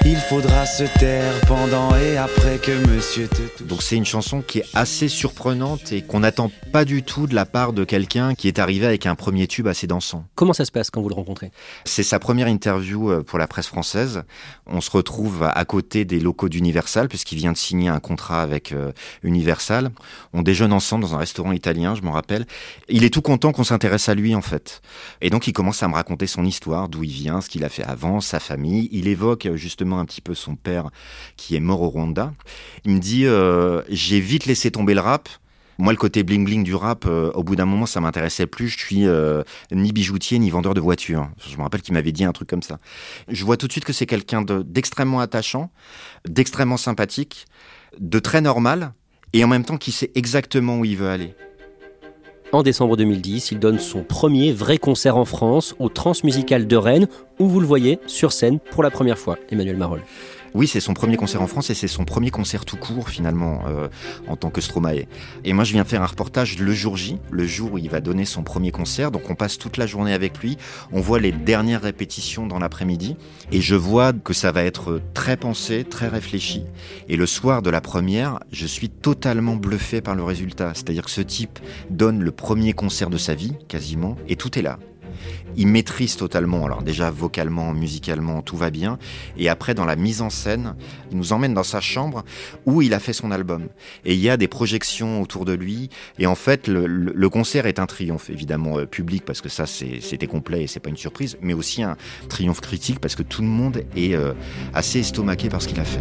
il 0.08 0.16
faudra 0.16 0.66
se 0.66 0.86
taire 1.00 1.34
pendant 1.48 1.94
et 1.98 2.16
après 2.16 2.60
que 2.60 2.72
monsieur 2.88 3.28
te 3.28 3.42
touche. 3.58 3.68
Donc 3.68 3.82
c'est 3.82 3.98
une 3.98 4.06
chanson 4.06 4.42
qui 4.42 4.60
est 4.60 4.66
assez 4.74 5.10
surprenante 5.10 5.92
et 5.92 6.02
qu'on 6.02 6.22
n'attend 6.22 6.50
pas 6.72 6.86
du 6.86 7.04
tout 7.04 7.28
de 7.28 7.36
la 7.36 7.46
part 7.46 7.74
de 7.74 7.84
quelqu'un 7.84 8.34
qui 8.34 8.48
est 8.48 8.58
arrivé 8.58 8.86
avec 8.86 9.06
un 9.06 9.16
premier 9.16 9.48
tube 9.48 9.68
assez 9.68 9.86
dansant. 9.86 10.24
Comment 10.36 10.54
ça 10.54 10.64
se 10.64 10.72
passe 10.72 10.92
quand 10.92 11.02
vous 11.02 11.10
le 11.10 11.16
rencontrez? 11.16 11.52
C'est 11.84 12.04
sa 12.04 12.20
première 12.20 12.48
interview 12.48 13.12
euh, 13.12 13.22
pour 13.22 13.38
la 13.38 13.48
presse 13.48 13.68
française. 13.68 14.24
On 14.66 14.80
se 14.80 14.90
retrouve 14.92 15.44
à 15.44 15.66
côté 15.66 16.06
des 16.06 16.22
locaux 16.22 16.48
d'Universal 16.48 17.10
puisqu'il 17.10 17.38
vient 17.38 17.52
de 17.52 17.58
signer 17.58 17.90
un 17.90 18.00
contrat 18.00 18.42
avec 18.42 18.72
euh, 18.72 18.94
Universal. 19.24 19.92
On 20.32 20.42
déjeune 20.42 20.72
ensemble 20.72 21.04
dans 21.04 21.16
un 21.16 21.20
restaurant 21.20 21.52
italien, 21.52 21.96
je 21.96 22.02
m'en 22.02 22.12
rappelle. 22.12 22.46
Il 22.88 23.04
est 23.04 23.14
tout 23.14 23.22
content 23.22 23.52
qu'on 23.52 23.66
s'intéresse 23.66 24.08
à 24.08 24.16
lui 24.16 24.36
en 24.36 24.42
fait. 24.42 24.82
Et 25.20 25.30
donc 25.30 25.48
il 25.48 25.54
commence 25.54 25.84
à 25.84 25.90
me 25.90 25.96
raconter 25.96 26.28
son 26.28 26.46
histoire, 26.46 26.88
d'où 26.88 27.04
il 27.04 27.12
vient, 27.12 27.42
ce 27.42 27.50
qu'il 27.50 27.66
a 27.66 27.70
fait 27.70 27.84
avant, 27.84 28.22
sa 28.22 28.40
famille. 28.40 28.88
Il 28.94 29.10
évoque 29.10 29.48
euh, 29.48 29.58
un 30.00 30.06
petit 30.06 30.22
peu 30.22 30.34
son 30.34 30.56
père 30.56 30.90
qui 31.36 31.56
est 31.56 31.60
mort 31.60 31.82
au 31.82 31.90
Rwanda. 31.90 32.34
Il 32.86 32.94
me 32.94 33.00
dit 33.00 33.26
euh, 33.26 33.82
j'ai 33.90 34.20
vite 34.20 34.46
laissé 34.46 34.72
tomber 34.72 34.94
le 34.94 35.02
rap. 35.02 35.30
Moi, 35.80 35.94
le 35.94 35.98
côté 35.98 36.24
bling 36.24 36.44
bling 36.44 36.64
du 36.64 36.74
rap, 36.74 37.06
euh, 37.06 37.32
au 37.34 37.44
bout 37.44 37.56
d'un 37.56 37.66
moment, 37.66 37.86
ça 37.86 38.02
m'intéressait 38.02 38.48
plus. 38.48 38.68
Je 38.70 38.80
suis 38.80 39.06
euh, 39.06 39.44
ni 39.72 39.92
bijoutier 39.92 40.40
ni 40.40 40.50
vendeur 40.50 40.74
de 40.74 40.82
voitures. 40.82 41.30
Je 41.48 41.56
me 41.56 41.62
rappelle 41.62 41.84
qu'il 41.84 41.94
m'avait 41.94 42.12
dit 42.12 42.24
un 42.24 42.32
truc 42.32 42.50
comme 42.50 42.64
ça. 42.64 42.80
Je 43.28 43.46
vois 43.46 43.58
tout 43.58 43.68
de 43.68 43.72
suite 43.72 43.86
que 43.86 43.94
c'est 43.94 44.08
quelqu'un 44.08 44.42
d'extrêmement 44.42 45.20
attachant, 45.20 45.72
d'extrêmement 46.28 46.78
sympathique, 46.78 47.46
de 48.00 48.18
très 48.18 48.42
normal, 48.42 48.94
et 49.34 49.44
en 49.44 49.48
même 49.48 49.66
temps 49.66 49.78
qui 49.78 49.92
sait 49.92 50.12
exactement 50.16 50.80
où 50.80 50.86
il 50.86 50.98
veut 50.98 51.10
aller. 51.10 51.36
En 52.54 52.64
décembre 52.64 52.96
2010, 52.96 53.52
il 53.52 53.60
donne 53.60 53.78
son 53.78 54.04
premier 54.04 54.54
vrai 54.54 54.78
concert 54.78 55.18
en 55.18 55.26
France 55.26 55.76
au 55.80 55.90
Transmusical 55.90 56.66
de 56.66 56.76
Rennes, 56.78 57.08
où 57.40 57.48
vous 57.48 57.60
le 57.60 57.68
voyez 57.68 58.00
sur 58.08 58.32
scène 58.32 58.60
pour 58.60 58.84
la 58.84 58.90
première 58.90 59.18
fois, 59.18 59.38
Emmanuel 59.52 59.76
Marolles. 59.76 60.04
Oui, 60.54 60.68
c'est 60.68 60.80
son 60.80 60.94
premier 60.94 61.18
concert 61.18 61.42
en 61.42 61.48
France 61.48 61.70
et 61.70 61.74
c'est 61.74 61.88
son 61.88 62.06
premier 62.06 62.32
concert 62.32 62.66
tout 62.66 62.78
court 62.78 63.10
finalement 63.10 63.64
euh, 63.68 63.88
en 64.28 64.36
tant 64.36 64.50
que 64.50 64.62
Stromae. 64.62 65.06
Et 65.44 65.54
moi, 65.54 65.64
je 65.64 65.74
viens 65.74 65.84
faire 65.84 66.02
un 66.02 66.08
reportage 66.08 66.58
le 66.60 66.72
jour 66.72 66.98
J, 66.98 67.18
le 67.32 67.46
jour 67.46 67.74
où 67.74 67.78
il 67.78 67.90
va 67.90 68.02
donner 68.02 68.26
son 68.26 68.44
premier 68.44 68.72
concert. 68.72 69.12
Donc 69.12 69.30
on 69.30 69.36
passe 69.36 69.58
toute 69.58 69.78
la 69.78 69.88
journée 69.88 70.14
avec 70.14 70.40
lui. 70.40 70.58
On 70.92 71.02
voit 71.02 71.20
les 71.20 71.32
dernières 71.32 71.82
répétitions 71.82 72.48
dans 72.48 72.60
l'après-midi 72.60 73.16
et 73.52 73.62
je 73.62 73.76
vois 73.76 74.14
que 74.14 74.34
ça 74.34 74.52
va 74.52 74.64
être 74.64 75.02
très 75.14 75.38
pensé, 75.38 75.84
très 75.84 76.08
réfléchi. 76.08 76.64
Et 77.10 77.18
le 77.18 77.26
soir 77.26 77.62
de 77.62 77.70
la 77.70 77.82
première, 77.82 78.40
je 78.52 78.66
suis 78.66 78.90
totalement 78.90 79.56
bluffé 79.56 80.02
par 80.02 80.16
le 80.16 80.24
résultat. 80.24 80.72
C'est-à-dire 80.74 81.06
que 81.06 81.12
ce 81.12 81.22
type 81.22 81.60
donne 81.90 82.22
le 82.22 82.32
premier 82.32 82.74
concert 82.74 83.10
de 83.10 83.18
sa 83.18 83.36
vie, 83.36 83.54
quasiment, 83.68 84.16
et 84.28 84.36
tout 84.36 84.58
est 84.58 84.62
là. 84.62 84.80
Il 85.56 85.68
maîtrise 85.68 86.16
totalement. 86.16 86.66
Alors 86.66 86.84
déjà 86.84 87.12
vocalement, 87.12 87.74
musicalement, 87.74 88.42
tout 88.42 88.58
va 88.58 88.70
bien. 88.70 88.98
Et 89.38 89.50
après, 89.50 89.74
dans 89.74 89.86
la 89.86 89.96
mise 89.96 90.22
en 90.22 90.30
scène, 90.30 90.76
il 91.12 91.18
nous 91.18 91.34
emmène 91.34 91.54
dans 91.54 91.64
sa 91.64 91.82
chambre 91.82 92.24
où 92.66 92.82
il 92.82 92.94
a 92.94 93.00
fait 93.00 93.14
son 93.14 93.32
album. 93.32 93.68
Et 94.06 94.14
il 94.14 94.20
y 94.20 94.30
a 94.30 94.38
des 94.38 94.48
projections 94.48 95.22
autour 95.22 95.46
de 95.46 95.54
lui. 95.54 95.90
Et 96.20 96.28
en 96.28 96.36
fait, 96.36 96.68
le, 96.68 97.30
concert 97.30 97.66
est 97.66 97.80
un 97.80 97.86
triomphe, 97.86 98.30
évidemment 98.30 98.80
euh, 98.80 98.86
public 98.86 99.24
parce 99.26 99.42
que 99.42 99.50
ça 99.50 99.66
c'était 99.68 100.28
complet 100.28 100.64
et 100.64 100.68
c'est 100.68 100.80
pas 100.80 100.90
une 100.90 100.98
surprise, 100.98 101.38
mais 101.42 101.54
aussi 101.54 101.84
un 101.84 101.98
triomphe 102.30 102.62
critique 102.62 103.00
parce 103.00 103.16
que 103.16 103.24
tout 103.24 103.42
le 103.42 103.48
monde 103.48 103.84
est 103.96 104.16
euh, 104.16 104.34
assez 104.74 105.00
estomaqué 105.00 105.50
par 105.50 105.62
ce 105.62 105.68
qu'il 105.68 105.80
a 105.80 105.84
fait. 105.84 106.00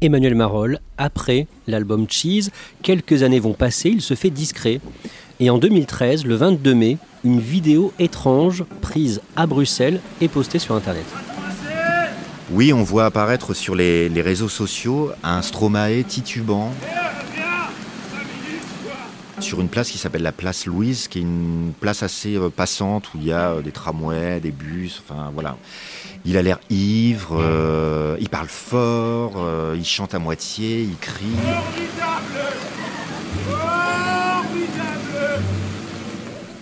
Emmanuel 0.00 0.34
Marolles, 0.34 0.80
après 0.98 1.46
l'album 1.66 2.06
Cheese, 2.08 2.50
quelques 2.82 3.22
années 3.22 3.40
vont 3.40 3.54
passer, 3.54 3.88
il 3.88 4.02
se 4.02 4.14
fait 4.14 4.30
discret. 4.30 4.80
Et 5.44 5.50
en 5.50 5.58
2013, 5.58 6.24
le 6.24 6.36
22 6.36 6.74
mai, 6.74 6.96
une 7.22 7.38
vidéo 7.38 7.92
étrange 7.98 8.64
prise 8.80 9.20
à 9.36 9.46
Bruxelles 9.46 10.00
est 10.22 10.28
postée 10.28 10.58
sur 10.58 10.74
Internet. 10.74 11.04
Oui, 12.50 12.72
on 12.72 12.82
voit 12.82 13.04
apparaître 13.04 13.52
sur 13.52 13.74
les, 13.74 14.08
réseaux 14.22 14.48
sociaux 14.48 15.10
un 15.22 15.42
Stromae 15.42 16.02
titubant 16.08 16.72
sur 19.40 19.60
une 19.60 19.68
place 19.68 19.90
qui 19.90 19.98
s'appelle 19.98 20.22
la 20.22 20.32
place 20.32 20.64
Louise, 20.64 21.08
qui 21.08 21.18
est 21.18 21.22
une 21.22 21.74
place 21.78 22.02
assez 22.02 22.36
euh, 22.36 22.48
passante 22.48 23.12
où 23.12 23.18
il 23.18 23.26
y 23.26 23.32
a 23.32 23.50
euh, 23.50 23.60
des 23.60 23.72
tramways, 23.72 24.40
des 24.40 24.52
bus, 24.52 25.02
enfin 25.06 25.30
voilà. 25.34 25.58
Il 26.24 26.38
a 26.38 26.42
l'air 26.42 26.58
ivre, 26.70 27.36
euh, 27.38 28.16
il 28.18 28.30
parle 28.30 28.48
fort, 28.48 29.46
il 29.76 29.84
chante 29.84 30.14
à 30.14 30.18
moitié, 30.18 30.80
il 30.80 30.96
crie. 30.96 31.26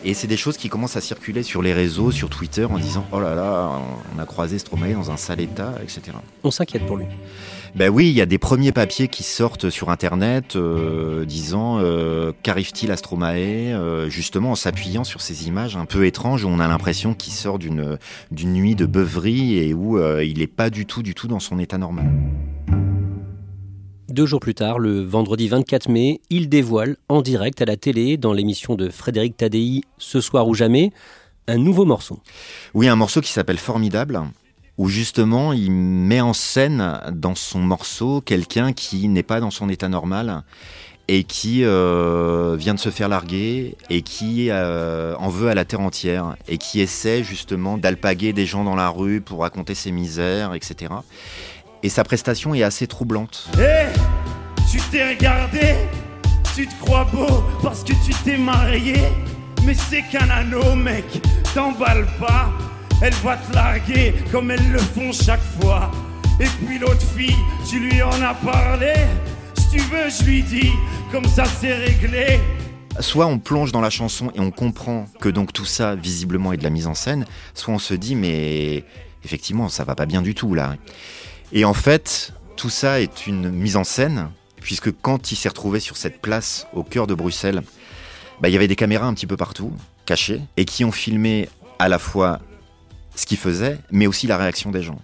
Et 0.04 0.14
c'est 0.14 0.26
des 0.26 0.36
choses 0.36 0.56
qui 0.56 0.68
commencent 0.68 0.96
à 0.96 1.00
circuler 1.00 1.42
sur 1.42 1.62
les 1.62 1.72
réseaux, 1.72 2.10
sur 2.10 2.28
Twitter, 2.28 2.64
en 2.64 2.78
disant 2.78 3.06
Oh 3.12 3.20
là 3.20 3.34
là, 3.34 3.70
on 4.14 4.18
a 4.18 4.26
croisé 4.26 4.58
Stromae 4.58 4.94
dans 4.94 5.10
un 5.10 5.16
sale 5.16 5.40
état, 5.40 5.74
etc. 5.82 6.16
On 6.42 6.50
s'inquiète 6.50 6.86
pour 6.86 6.96
lui. 6.96 7.06
Ben 7.74 7.88
oui, 7.88 8.08
il 8.08 8.12
y 8.12 8.20
a 8.20 8.26
des 8.26 8.36
premiers 8.36 8.72
papiers 8.72 9.08
qui 9.08 9.22
sortent 9.22 9.70
sur 9.70 9.88
Internet 9.88 10.56
euh, 10.56 11.24
disant 11.24 11.78
euh, 11.80 12.32
qu'arrive-t-il 12.42 12.92
à 12.92 12.98
Stromae, 12.98 13.72
euh, 13.72 14.10
justement 14.10 14.50
en 14.50 14.54
s'appuyant 14.56 15.04
sur 15.04 15.22
ces 15.22 15.48
images 15.48 15.74
un 15.74 15.86
peu 15.86 16.04
étranges 16.04 16.44
où 16.44 16.48
on 16.48 16.60
a 16.60 16.68
l'impression 16.68 17.14
qu'il 17.14 17.32
sort 17.32 17.58
d'une 17.58 17.98
nuit 18.30 18.74
de 18.74 18.84
beuverie 18.84 19.56
et 19.56 19.72
où 19.72 19.98
il 20.20 20.38
n'est 20.38 20.46
pas 20.46 20.68
du 20.68 20.84
tout, 20.84 21.02
du 21.02 21.14
tout 21.14 21.28
dans 21.28 21.40
son 21.40 21.58
état 21.58 21.78
normal. 21.78 22.12
Deux 24.12 24.26
jours 24.26 24.40
plus 24.40 24.54
tard, 24.54 24.78
le 24.78 25.00
vendredi 25.00 25.48
24 25.48 25.88
mai, 25.88 26.20
il 26.28 26.50
dévoile 26.50 26.98
en 27.08 27.22
direct 27.22 27.62
à 27.62 27.64
la 27.64 27.78
télé, 27.78 28.18
dans 28.18 28.34
l'émission 28.34 28.74
de 28.74 28.90
Frédéric 28.90 29.38
Tadei, 29.38 29.80
Ce 29.96 30.20
soir 30.20 30.46
ou 30.48 30.52
jamais, 30.52 30.92
un 31.48 31.56
nouveau 31.56 31.86
morceau. 31.86 32.18
Oui, 32.74 32.88
un 32.88 32.94
morceau 32.94 33.22
qui 33.22 33.32
s'appelle 33.32 33.56
Formidable, 33.56 34.20
où 34.76 34.88
justement 34.88 35.54
il 35.54 35.70
met 35.70 36.20
en 36.20 36.34
scène 36.34 37.00
dans 37.10 37.34
son 37.34 37.60
morceau 37.60 38.20
quelqu'un 38.20 38.74
qui 38.74 39.08
n'est 39.08 39.22
pas 39.22 39.40
dans 39.40 39.50
son 39.50 39.70
état 39.70 39.88
normal 39.88 40.42
et 41.08 41.24
qui 41.24 41.64
euh, 41.64 42.54
vient 42.58 42.74
de 42.74 42.78
se 42.78 42.90
faire 42.90 43.08
larguer 43.08 43.76
et 43.88 44.02
qui 44.02 44.50
euh, 44.50 45.16
en 45.16 45.30
veut 45.30 45.48
à 45.48 45.54
la 45.54 45.64
terre 45.64 45.80
entière 45.80 46.36
et 46.48 46.58
qui 46.58 46.80
essaie 46.82 47.24
justement 47.24 47.78
d'alpaguer 47.78 48.34
des 48.34 48.44
gens 48.44 48.62
dans 48.62 48.76
la 48.76 48.90
rue 48.90 49.22
pour 49.22 49.40
raconter 49.40 49.74
ses 49.74 49.90
misères, 49.90 50.52
etc. 50.52 50.92
Et 51.82 51.88
sa 51.88 52.04
prestation 52.04 52.54
est 52.54 52.62
assez 52.62 52.86
troublante. 52.86 53.48
Hé 53.58 53.86
Tu 54.70 54.78
t'es 54.90 55.08
regardé 55.10 55.74
Tu 56.54 56.66
te 56.66 56.74
crois 56.84 57.04
beau 57.04 57.42
parce 57.62 57.82
que 57.82 57.92
tu 58.04 58.12
t'es 58.24 58.36
marié 58.38 59.00
Mais 59.66 59.74
c'est 59.74 60.02
qu'un 60.02 60.30
anneau, 60.30 60.74
mec 60.76 61.04
T'emballes 61.54 62.06
pas 62.20 62.50
Elle 63.02 63.14
va 63.14 63.36
te 63.36 63.52
larguer 63.52 64.14
comme 64.30 64.50
elles 64.50 64.70
le 64.70 64.78
font 64.78 65.12
chaque 65.12 65.42
fois. 65.60 65.90
Et 66.40 66.46
puis 66.64 66.78
l'autre 66.78 67.06
fille, 67.16 67.36
tu 67.68 67.80
lui 67.80 68.00
en 68.02 68.22
as 68.22 68.34
parlé 68.34 68.92
Si 69.54 69.70
tu 69.70 69.78
veux, 69.78 70.08
je 70.08 70.24
lui 70.24 70.42
dis, 70.42 70.70
comme 71.10 71.24
ça 71.26 71.44
c'est 71.44 71.74
réglé. 71.74 72.40
Soit 73.00 73.26
on 73.26 73.38
plonge 73.38 73.72
dans 73.72 73.80
la 73.80 73.90
chanson 73.90 74.30
et 74.34 74.40
on 74.40 74.50
comprend 74.50 75.06
que 75.18 75.28
donc 75.28 75.52
tout 75.52 75.64
ça 75.64 75.94
visiblement 75.94 76.52
est 76.52 76.58
de 76.58 76.62
la 76.62 76.70
mise 76.70 76.86
en 76.86 76.94
scène, 76.94 77.24
soit 77.54 77.72
on 77.74 77.78
se 77.78 77.94
dit 77.94 78.14
mais 78.14 78.84
effectivement 79.24 79.68
ça 79.68 79.82
va 79.84 79.94
pas 79.94 80.06
bien 80.06 80.22
du 80.22 80.34
tout 80.34 80.54
là. 80.54 80.74
Et 81.52 81.66
en 81.66 81.74
fait, 81.74 82.32
tout 82.56 82.70
ça 82.70 83.00
est 83.00 83.26
une 83.26 83.50
mise 83.50 83.76
en 83.76 83.84
scène, 83.84 84.30
puisque 84.60 84.90
quand 85.02 85.32
il 85.32 85.36
s'est 85.36 85.50
retrouvé 85.50 85.80
sur 85.80 85.98
cette 85.98 86.22
place 86.22 86.66
au 86.72 86.82
cœur 86.82 87.06
de 87.06 87.14
Bruxelles, 87.14 87.62
bah, 88.40 88.48
il 88.48 88.52
y 88.52 88.56
avait 88.56 88.68
des 88.68 88.76
caméras 88.76 89.06
un 89.06 89.12
petit 89.12 89.26
peu 89.26 89.36
partout, 89.36 89.70
cachées, 90.06 90.40
et 90.56 90.64
qui 90.64 90.84
ont 90.84 90.92
filmé 90.92 91.50
à 91.78 91.88
la 91.88 91.98
fois 91.98 92.40
ce 93.14 93.26
qu'il 93.26 93.36
faisait, 93.36 93.78
mais 93.90 94.06
aussi 94.06 94.26
la 94.26 94.38
réaction 94.38 94.70
des 94.70 94.82
gens. 94.82 94.98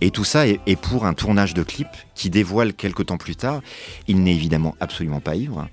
Et 0.00 0.10
tout 0.10 0.24
ça 0.24 0.46
est, 0.46 0.76
pour 0.76 1.04
un 1.04 1.14
tournage 1.14 1.54
de 1.54 1.64
clip 1.64 1.88
qui 2.14 2.30
dévoile 2.30 2.74
quelques 2.74 3.06
temps 3.06 3.18
plus 3.18 3.36
tard. 3.36 3.60
Il 4.08 4.22
n'est 4.22 4.34
évidemment 4.34 4.76
absolument 4.80 5.20
pas 5.20 5.36
ivre, 5.36 5.68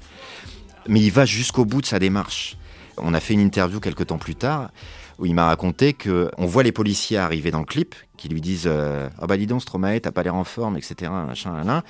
mais 0.87 1.01
il 1.01 1.11
va 1.11 1.25
jusqu'au 1.25 1.65
bout 1.65 1.81
de 1.81 1.87
sa 1.87 1.99
démarche. 1.99 2.57
On 2.97 3.13
a 3.13 3.19
fait 3.19 3.33
une 3.33 3.39
interview 3.39 3.79
quelques 3.79 4.07
temps 4.07 4.17
plus 4.17 4.35
tard 4.35 4.71
où 5.19 5.25
il 5.25 5.35
m'a 5.35 5.45
raconté 5.45 5.93
que 5.93 6.31
on 6.37 6.45
voit 6.45 6.63
les 6.63 6.71
policiers 6.71 7.17
arriver 7.17 7.51
dans 7.51 7.59
le 7.59 7.65
clip, 7.65 7.93
qui 8.17 8.29
lui 8.29 8.41
disent 8.41 8.67
euh, 8.67 9.09
Ah 9.21 9.27
bah 9.27 9.37
dis 9.37 9.47
donc 9.47 9.61
Stromae, 9.61 9.99
t'as 9.99 10.11
pas 10.11 10.23
l'air 10.23 10.35
en 10.35 10.43
forme, 10.43 10.77
etc. 10.77 11.11
Machin, 11.27 11.63
là, 11.63 11.83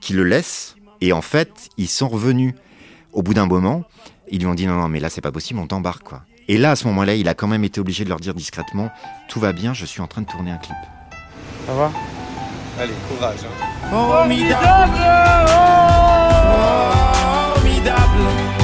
qui 0.00 0.14
le 0.14 0.24
laissent. 0.24 0.76
Et 1.00 1.12
en 1.12 1.22
fait, 1.22 1.68
ils 1.76 1.88
sont 1.88 2.08
revenus 2.08 2.54
au 3.12 3.22
bout 3.22 3.34
d'un 3.34 3.46
moment. 3.46 3.84
Ils 4.30 4.40
lui 4.40 4.46
ont 4.46 4.54
dit 4.54 4.66
Non, 4.66 4.74
non, 4.74 4.88
mais 4.88 5.00
là 5.00 5.10
c'est 5.10 5.20
pas 5.20 5.32
possible, 5.32 5.60
on 5.60 5.66
t'embarque 5.66 6.04
quoi. 6.04 6.22
Et 6.48 6.58
là, 6.58 6.72
à 6.72 6.76
ce 6.76 6.86
moment-là, 6.88 7.14
il 7.14 7.28
a 7.28 7.34
quand 7.34 7.48
même 7.48 7.64
été 7.64 7.80
obligé 7.80 8.04
de 8.04 8.08
leur 8.08 8.20
dire 8.20 8.34
discrètement 8.34 8.90
Tout 9.28 9.40
va 9.40 9.52
bien, 9.52 9.74
je 9.74 9.84
suis 9.84 10.00
en 10.00 10.06
train 10.06 10.22
de 10.22 10.26
tourner 10.26 10.50
un 10.50 10.58
clip. 10.58 10.76
Ça 11.66 11.74
va? 11.74 11.92
Allez, 12.78 12.92
courage. 13.08 13.38
Hein. 13.44 13.90
Formidable 13.90 14.98
Formidable 17.54 18.63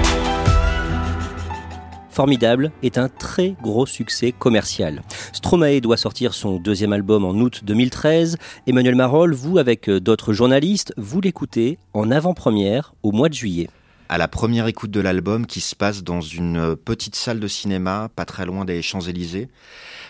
Formidable 2.11 2.73
est 2.83 2.97
un 2.97 3.07
très 3.07 3.55
gros 3.61 3.85
succès 3.85 4.33
commercial. 4.33 5.01
Stromae 5.31 5.79
doit 5.79 5.95
sortir 5.95 6.33
son 6.33 6.57
deuxième 6.57 6.91
album 6.91 7.23
en 7.23 7.31
août 7.31 7.61
2013. 7.63 8.37
Emmanuel 8.67 8.95
Marolles, 8.95 9.33
vous 9.33 9.57
avec 9.57 9.89
euh, 9.89 10.01
d'autres 10.01 10.33
journalistes, 10.33 10.93
vous 10.97 11.21
l'écoutez 11.21 11.79
en 11.93 12.11
avant-première 12.11 12.93
au 13.01 13.13
mois 13.13 13.29
de 13.29 13.33
juillet. 13.33 13.69
à 14.09 14.17
la 14.17 14.27
première 14.27 14.67
écoute 14.67 14.91
de 14.91 14.99
l'album 14.99 15.45
qui 15.45 15.61
se 15.61 15.73
passe 15.73 16.03
dans 16.03 16.19
une 16.19 16.75
petite 16.75 17.15
salle 17.15 17.39
de 17.39 17.47
cinéma, 17.47 18.09
pas 18.13 18.25
très 18.25 18.45
loin 18.45 18.65
des 18.65 18.81
Champs-Élysées, 18.81 19.47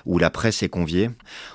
où 0.08 0.18
la 0.18 0.32
presse 0.32 0.64
est 0.64 0.70
conviée. 0.70 1.12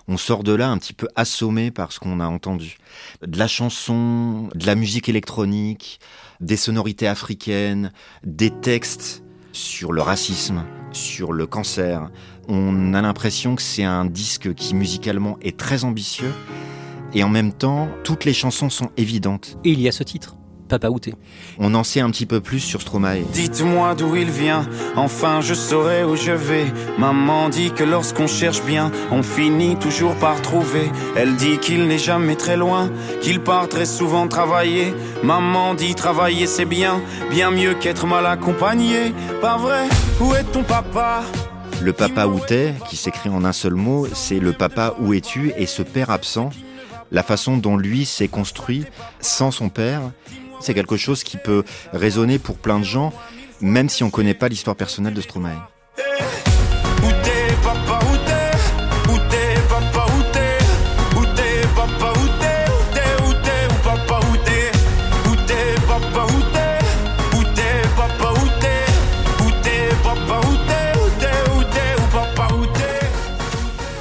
On 0.06 0.16
sort 0.16 0.44
de 0.44 0.52
là 0.52 0.68
un 0.68 0.78
petit 0.78 0.92
peu 0.92 1.08
assommé 1.16 1.72
par 1.72 1.90
ce 1.90 1.98
qu'on 1.98 2.20
a 2.20 2.26
entendu. 2.26 2.78
De 3.26 3.36
la 3.36 3.48
chanson, 3.48 4.48
de 4.54 4.64
la 4.64 4.76
musique 4.76 5.08
électronique, 5.08 5.98
des 6.40 6.56
sonorités 6.56 7.08
africaines, 7.08 7.90
des 8.22 8.52
textes 8.52 9.24
sur 9.56 9.92
le 9.92 10.02
racisme, 10.02 10.64
sur 10.92 11.32
le 11.32 11.46
cancer. 11.46 12.10
On 12.48 12.94
a 12.94 13.00
l'impression 13.00 13.56
que 13.56 13.62
c'est 13.62 13.84
un 13.84 14.04
disque 14.04 14.54
qui 14.54 14.74
musicalement 14.74 15.38
est 15.40 15.56
très 15.56 15.84
ambitieux 15.84 16.32
et 17.14 17.24
en 17.24 17.28
même 17.28 17.52
temps, 17.52 17.88
toutes 18.04 18.24
les 18.24 18.34
chansons 18.34 18.68
sont 18.68 18.90
évidentes. 18.96 19.56
Et 19.64 19.70
il 19.70 19.80
y 19.80 19.88
a 19.88 19.92
ce 19.92 20.02
titre. 20.02 20.36
Papa 20.66 20.88
Outé. 20.88 21.14
On 21.58 21.74
en 21.74 21.84
sait 21.84 22.00
un 22.00 22.10
petit 22.10 22.26
peu 22.26 22.40
plus 22.40 22.60
sur 22.60 22.82
Stromae. 22.82 23.22
Dites-moi 23.32 23.94
d'où 23.94 24.16
il 24.16 24.30
vient, 24.30 24.66
enfin 24.96 25.40
je 25.40 25.54
saurai 25.54 26.04
où 26.04 26.16
je 26.16 26.32
vais. 26.32 26.66
Maman 26.98 27.48
dit 27.48 27.70
que 27.70 27.84
lorsqu'on 27.84 28.26
cherche 28.26 28.62
bien, 28.62 28.90
on 29.10 29.22
finit 29.22 29.76
toujours 29.76 30.14
par 30.16 30.40
trouver. 30.42 30.90
Elle 31.16 31.36
dit 31.36 31.58
qu'il 31.58 31.86
n'est 31.86 31.98
jamais 31.98 32.36
très 32.36 32.56
loin, 32.56 32.90
qu'il 33.22 33.40
part 33.40 33.68
très 33.68 33.86
souvent 33.86 34.28
travailler. 34.28 34.94
Maman 35.22 35.74
dit 35.74 35.94
travailler 35.94 36.46
c'est 36.46 36.64
bien, 36.64 37.00
bien 37.30 37.50
mieux 37.50 37.74
qu'être 37.74 38.06
mal 38.06 38.26
accompagné. 38.26 39.12
Pas 39.40 39.56
vrai, 39.56 39.88
où 40.20 40.34
est 40.34 40.44
ton 40.44 40.62
papa? 40.62 41.22
Le 41.82 41.92
papa 41.92 42.26
Outé, 42.26 42.72
qui 42.88 42.96
s'écrit 42.96 43.28
en 43.28 43.44
un 43.44 43.52
seul 43.52 43.74
mot, 43.74 44.06
c'est 44.14 44.40
le 44.40 44.52
papa 44.52 44.94
où 44.98 45.12
es-tu? 45.12 45.52
Et 45.58 45.66
ce 45.66 45.82
père 45.82 46.10
absent. 46.10 46.50
La 47.12 47.22
façon 47.22 47.56
dont 47.56 47.76
lui 47.76 48.04
s'est 48.04 48.28
construit 48.28 48.84
sans 49.20 49.50
son 49.50 49.68
père 49.68 50.00
c'est 50.60 50.74
quelque 50.74 50.96
chose 50.96 51.22
qui 51.22 51.36
peut 51.36 51.64
résonner 51.92 52.38
pour 52.38 52.58
plein 52.58 52.78
de 52.78 52.84
gens, 52.84 53.12
même 53.60 53.88
si 53.88 54.02
on 54.02 54.06
ne 54.06 54.12
connaît 54.12 54.34
pas 54.34 54.48
l'histoire 54.48 54.76
personnelle 54.76 55.14
de 55.14 55.20
Stromae. 55.20 55.75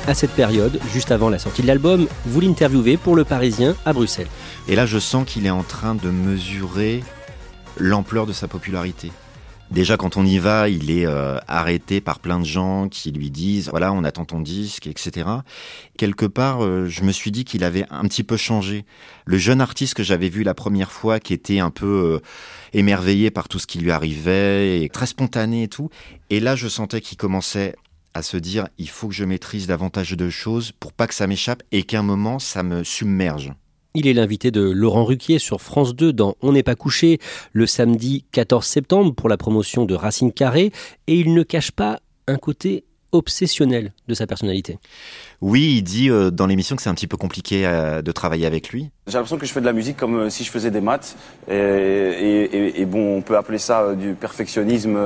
À 0.07 0.13
cette 0.13 0.31
période, 0.31 0.79
juste 0.93 1.11
avant 1.11 1.29
la 1.29 1.39
sortie 1.39 1.63
de 1.63 1.67
l'album, 1.67 2.07
vous 2.27 2.39
l'interviewez 2.39 2.95
pour 2.95 3.15
Le 3.15 3.23
Parisien 3.23 3.75
à 3.85 3.93
Bruxelles. 3.93 4.27
Et 4.67 4.75
là, 4.75 4.85
je 4.85 4.99
sens 4.99 5.25
qu'il 5.25 5.47
est 5.47 5.51
en 5.51 5.63
train 5.63 5.95
de 5.95 6.11
mesurer 6.11 7.03
l'ampleur 7.79 8.27
de 8.27 8.33
sa 8.33 8.47
popularité. 8.47 9.11
Déjà, 9.71 9.97
quand 9.97 10.15
on 10.15 10.23
y 10.23 10.37
va, 10.37 10.69
il 10.69 10.91
est 10.91 11.07
euh, 11.07 11.39
arrêté 11.47 12.01
par 12.01 12.19
plein 12.19 12.39
de 12.39 12.45
gens 12.45 12.87
qui 12.87 13.11
lui 13.11 13.31
disent 13.31 13.69
voilà, 13.69 13.91
on 13.93 14.03
attend 14.03 14.25
ton 14.25 14.41
disque, 14.41 14.85
etc. 14.85 15.27
Quelque 15.97 16.27
part, 16.27 16.63
euh, 16.63 16.85
je 16.87 17.01
me 17.01 17.11
suis 17.11 17.31
dit 17.31 17.43
qu'il 17.43 17.63
avait 17.63 17.85
un 17.89 18.03
petit 18.03 18.23
peu 18.23 18.37
changé. 18.37 18.85
Le 19.25 19.39
jeune 19.39 19.59
artiste 19.59 19.95
que 19.95 20.03
j'avais 20.03 20.29
vu 20.29 20.43
la 20.43 20.53
première 20.53 20.91
fois, 20.91 21.19
qui 21.19 21.33
était 21.33 21.57
un 21.57 21.71
peu 21.71 21.87
euh, 21.87 22.19
émerveillé 22.73 23.31
par 23.31 23.47
tout 23.47 23.57
ce 23.57 23.65
qui 23.65 23.79
lui 23.79 23.89
arrivait, 23.89 24.83
et 24.83 24.89
très 24.89 25.07
spontané 25.07 25.63
et 25.63 25.67
tout. 25.67 25.89
Et 26.29 26.39
là, 26.39 26.55
je 26.55 26.67
sentais 26.67 27.01
qu'il 27.01 27.17
commençait 27.17 27.75
à 28.15 28.23
se 28.23 28.37
dire 28.37 28.67
il 28.79 28.89
faut 28.89 29.09
que 29.09 29.13
je 29.13 29.25
maîtrise 29.25 29.67
davantage 29.67 30.13
de 30.13 30.29
choses 30.31 30.71
pour 30.71 30.93
pas 30.93 31.05
que 31.05 31.13
ça 31.13 31.27
m'échappe 31.27 31.61
et 31.71 31.83
qu'un 31.83 32.01
moment 32.01 32.39
ça 32.39 32.63
me 32.63 32.83
submerge. 32.83 33.53
Il 33.93 34.07
est 34.07 34.13
l'invité 34.13 34.51
de 34.51 34.61
Laurent 34.61 35.05
Ruquier 35.05 35.37
sur 35.37 35.61
France 35.61 35.95
2 35.95 36.11
dans 36.11 36.35
On 36.41 36.53
n'est 36.53 36.63
pas 36.63 36.75
couché 36.75 37.19
le 37.53 37.67
samedi 37.67 38.25
14 38.31 38.65
septembre 38.65 39.13
pour 39.13 39.29
la 39.29 39.37
promotion 39.37 39.85
de 39.85 39.93
Racine 39.93 40.33
Carré 40.33 40.71
et 41.07 41.19
il 41.19 41.33
ne 41.33 41.43
cache 41.43 41.71
pas 41.71 41.99
un 42.27 42.37
côté 42.37 42.83
obsessionnel 43.11 43.93
de 44.07 44.13
sa 44.13 44.27
personnalité. 44.27 44.79
Oui, 45.41 45.75
il 45.77 45.83
dit 45.83 46.09
euh, 46.09 46.31
dans 46.31 46.47
l'émission 46.47 46.75
que 46.75 46.81
c'est 46.81 46.89
un 46.89 46.93
petit 46.93 47.07
peu 47.07 47.17
compliqué 47.17 47.65
euh, 47.65 48.01
de 48.01 48.11
travailler 48.11 48.45
avec 48.45 48.69
lui. 48.69 48.89
J'ai 49.07 49.13
l'impression 49.13 49.37
que 49.37 49.45
je 49.45 49.51
fais 49.51 49.61
de 49.61 49.65
la 49.65 49.73
musique 49.73 49.97
comme 49.97 50.15
euh, 50.15 50.29
si 50.29 50.43
je 50.43 50.51
faisais 50.51 50.71
des 50.71 50.81
maths. 50.81 51.15
Et, 51.49 52.85
bon, 52.85 53.17
on 53.17 53.21
peut 53.21 53.37
appeler 53.37 53.57
ça 53.57 53.93
du 53.93 54.13
perfectionnisme 54.13 54.97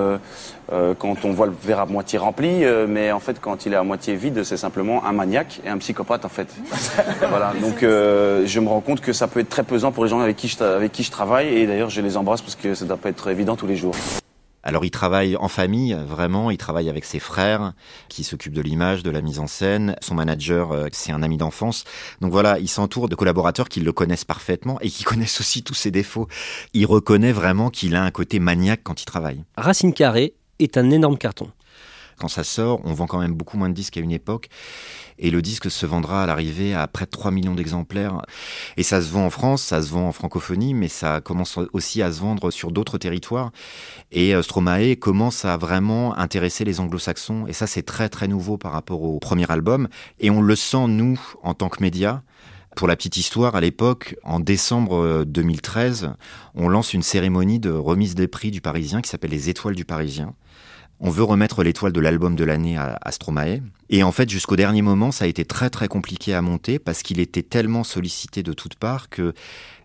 quand 1.00 1.26
on 1.26 1.32
voit 1.32 1.48
le 1.48 1.54
verre 1.64 1.80
à 1.80 1.86
moitié 1.86 2.20
rempli, 2.20 2.64
mais 2.88 3.12
en 3.12 3.20
fait, 3.20 3.40
quand 3.40 3.66
il 3.66 3.74
est 3.74 3.78
à 3.78 3.84
moitié 3.84 4.16
vide, 4.16 4.44
c'est 4.44 4.58
simplement 4.58 5.06
un 5.06 5.14
maniaque 5.14 5.62
et 5.66 5.70
un 5.70 5.78
psychopathe 5.78 6.26
en 6.26 6.30
fait. 6.30 6.48
voilà. 7.30 7.54
Donc, 7.62 7.80
je 7.82 8.60
me 8.60 8.68
rends 8.68 8.82
compte 8.82 9.02
que 9.02 9.14
ça 9.14 9.28
peut 9.28 9.40
être 9.40 9.50
très 9.50 9.64
pesant 9.64 9.92
pour 9.92 10.04
les 10.04 10.10
gens 10.10 10.20
avec 10.20 10.36
qui 10.36 10.48
je, 10.48 10.62
avec 10.64 10.92
qui 10.92 11.04
je 11.04 11.12
travaille. 11.12 11.48
Et 11.48 11.68
d'ailleurs, 11.68 11.90
je 11.90 12.02
les 12.02 12.18
embrasse 12.18 12.42
parce 12.42 12.56
que 12.56 12.76
ça 12.76 12.86
doit 12.86 12.98
pas 12.98 13.10
être 13.10 13.30
évident 13.30 13.56
tous 13.56 13.68
les 13.68 13.78
jours. 13.78 13.96
Alors 14.70 14.86
il 14.86 14.92
travaille 14.92 15.36
en 15.36 15.48
famille, 15.48 15.98
vraiment, 16.06 16.52
il 16.52 16.58
travaille 16.58 16.90
avec 16.90 17.04
ses 17.04 17.18
frères 17.18 17.74
qui 18.08 18.24
s'occupent 18.24 18.54
de 18.54 18.62
l'image, 18.62 19.02
de 19.02 19.10
la 19.10 19.22
mise 19.22 19.40
en 19.40 19.48
scène. 19.48 19.96
Son 20.00 20.14
manager, 20.14 20.72
euh, 20.72 20.88
c'est 20.92 21.12
un 21.12 21.24
ami 21.24 21.38
d'enfance. 21.38 21.86
Donc 22.22 22.32
voilà, 22.32 22.60
il 22.60 22.68
s'entoure 22.68 23.10
de 23.10 23.16
collaborateurs 23.16 23.68
qui 23.68 23.80
le 23.80 23.92
connaissent 23.92 24.26
parfaitement 24.26 24.80
et 24.82 24.92
qui 24.92 25.04
connaissent 25.06 25.40
aussi 25.40 25.64
tous 25.64 25.74
ses 25.74 25.90
défauts. 25.90 26.28
Il 26.76 26.86
reconnaît 26.86 27.32
vraiment 27.32 27.72
qu'il 27.72 27.96
a 27.96 28.04
un 28.04 28.12
côté 28.12 28.38
maniaque 28.38 28.82
quand 28.84 29.02
il 29.02 29.06
travaille. 29.06 29.44
Racine 29.58 29.92
Carré 29.92 30.36
est 30.60 30.78
un 30.78 30.92
énorme 30.92 31.18
carton. 31.18 31.50
Quand 32.20 32.28
ça 32.28 32.44
sort, 32.44 32.82
on 32.84 32.94
vend 32.94 33.08
quand 33.08 33.20
même 33.20 33.34
beaucoup 33.34 33.58
moins 33.58 33.70
de 33.70 33.74
disques 33.74 33.94
qu'à 33.94 34.02
une 34.02 34.12
époque. 34.12 34.50
Et 35.18 35.32
le 35.32 35.42
disque 35.42 35.72
se 35.72 35.86
vendra 35.86 36.24
à 36.24 36.26
l'arrivée 36.26 36.74
à 36.74 36.88
près 36.88 37.06
de 37.06 37.10
3 37.10 37.32
millions 37.32 37.56
d'exemplaires. 37.56 38.22
Et 38.78 38.84
ça 38.84 39.02
se 39.02 39.10
vend 39.10 39.26
en 39.26 39.30
France, 39.30 39.62
ça 39.62 39.82
se 39.82 39.90
vend 39.90 40.08
en 40.08 40.12
francophonie, 40.12 40.74
mais 40.74 40.88
ça 40.88 41.22
commence 41.22 41.58
aussi 41.74 42.02
à 42.02 42.12
se 42.12 42.20
vendre 42.20 42.52
sur 42.52 42.72
d'autres 42.72 42.98
territoires. 42.98 43.52
Et 44.12 44.36
euh, 44.36 44.42
Stromae 44.42 44.96
commence 44.96 45.46
à 45.46 45.58
vraiment 45.58 46.18
intéresser 46.18 46.66
les 46.66 46.80
anglo-saxons. 46.80 47.48
Et 47.48 47.54
ça, 47.54 47.68
c'est 47.68 47.84
très 47.84 48.10
très 48.10 48.28
nouveau 48.28 48.58
par 48.58 48.72
rapport 48.72 49.02
au 49.02 49.20
premier 49.20 49.50
album. 49.50 49.88
Et 50.20 50.30
on 50.30 50.42
le 50.42 50.56
sent, 50.56 50.88
nous, 50.88 51.20
en 51.44 51.54
tant 51.54 51.70
que 51.70 51.82
médias. 51.82 52.22
Pour 52.76 52.88
la 52.88 52.96
petite 52.96 53.18
histoire, 53.18 53.56
à 53.56 53.62
l'époque, 53.62 54.16
en 54.24 54.40
décembre 54.40 55.26
2013, 55.26 56.04
euh, 56.04 56.08
on 56.56 56.70
lance 56.70 56.94
une 56.94 57.04
cérémonie 57.04 57.60
de 57.60 57.72
remise 57.72 58.16
des 58.16 58.28
prix 58.28 58.52
du 58.52 58.62
Parisien 58.62 59.02
qui 59.02 59.10
s'appelle 59.10 59.32
les 59.32 59.50
Étoiles 59.50 59.76
du 59.76 59.86
Parisien. 59.86 60.34
On 61.02 61.10
veut 61.10 61.24
remettre 61.24 61.64
l'étoile 61.64 61.94
de 61.94 62.00
l'album 62.02 62.36
de 62.36 62.44
l'année 62.44 62.78
à, 62.78 63.12
Stromae. 63.12 63.62
Et 63.90 64.04
en 64.04 64.12
fait, 64.12 64.30
jusqu'au 64.30 64.58
dernier 64.58 64.82
moment, 64.82 65.12
ça 65.12 65.26
a 65.26 65.28
été 65.28 65.46
très 65.46 65.70
très 65.70 65.88
compliqué 65.88 66.34
à 66.34 66.42
monter 66.42 66.78
parce 66.78 67.04
qu'il 67.04 67.20
était 67.20 67.42
tellement 67.42 67.86
sollicité 67.86 68.44
de 68.44 68.52
toutes 68.52 68.76
parts 68.76 69.10
que 69.10 69.34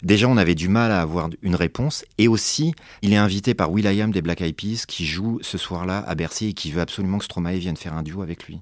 déjà 0.03 0.29
on 0.29 0.37
avait 0.37 0.57
du 0.57 0.69
mal 0.69 0.91
à 0.91 1.01
avoir 1.01 1.31
une 1.43 1.55
réponse. 1.55 2.05
Et 2.19 2.27
aussi, 2.27 2.75
il 3.03 3.13
est 3.13 3.17
invité 3.17 3.55
par 3.55 3.71
Will.i.am 3.71 4.11
des 4.11 4.23
Black 4.23 4.41
Eyed 4.41 4.57
Peas 4.57 4.85
qui 4.87 5.07
joue 5.07 5.39
ce 5.43 5.57
soir-là 5.57 6.05
à 6.07 6.15
Bercy 6.17 6.49
et 6.49 6.53
qui 6.53 6.73
veut 6.73 6.81
absolument 6.81 7.19
que 7.19 7.25
Stromae 7.25 7.59
vienne 7.59 7.77
faire 7.77 7.95
un 7.95 8.03
duo 8.03 8.23
avec 8.23 8.47
lui 8.47 8.61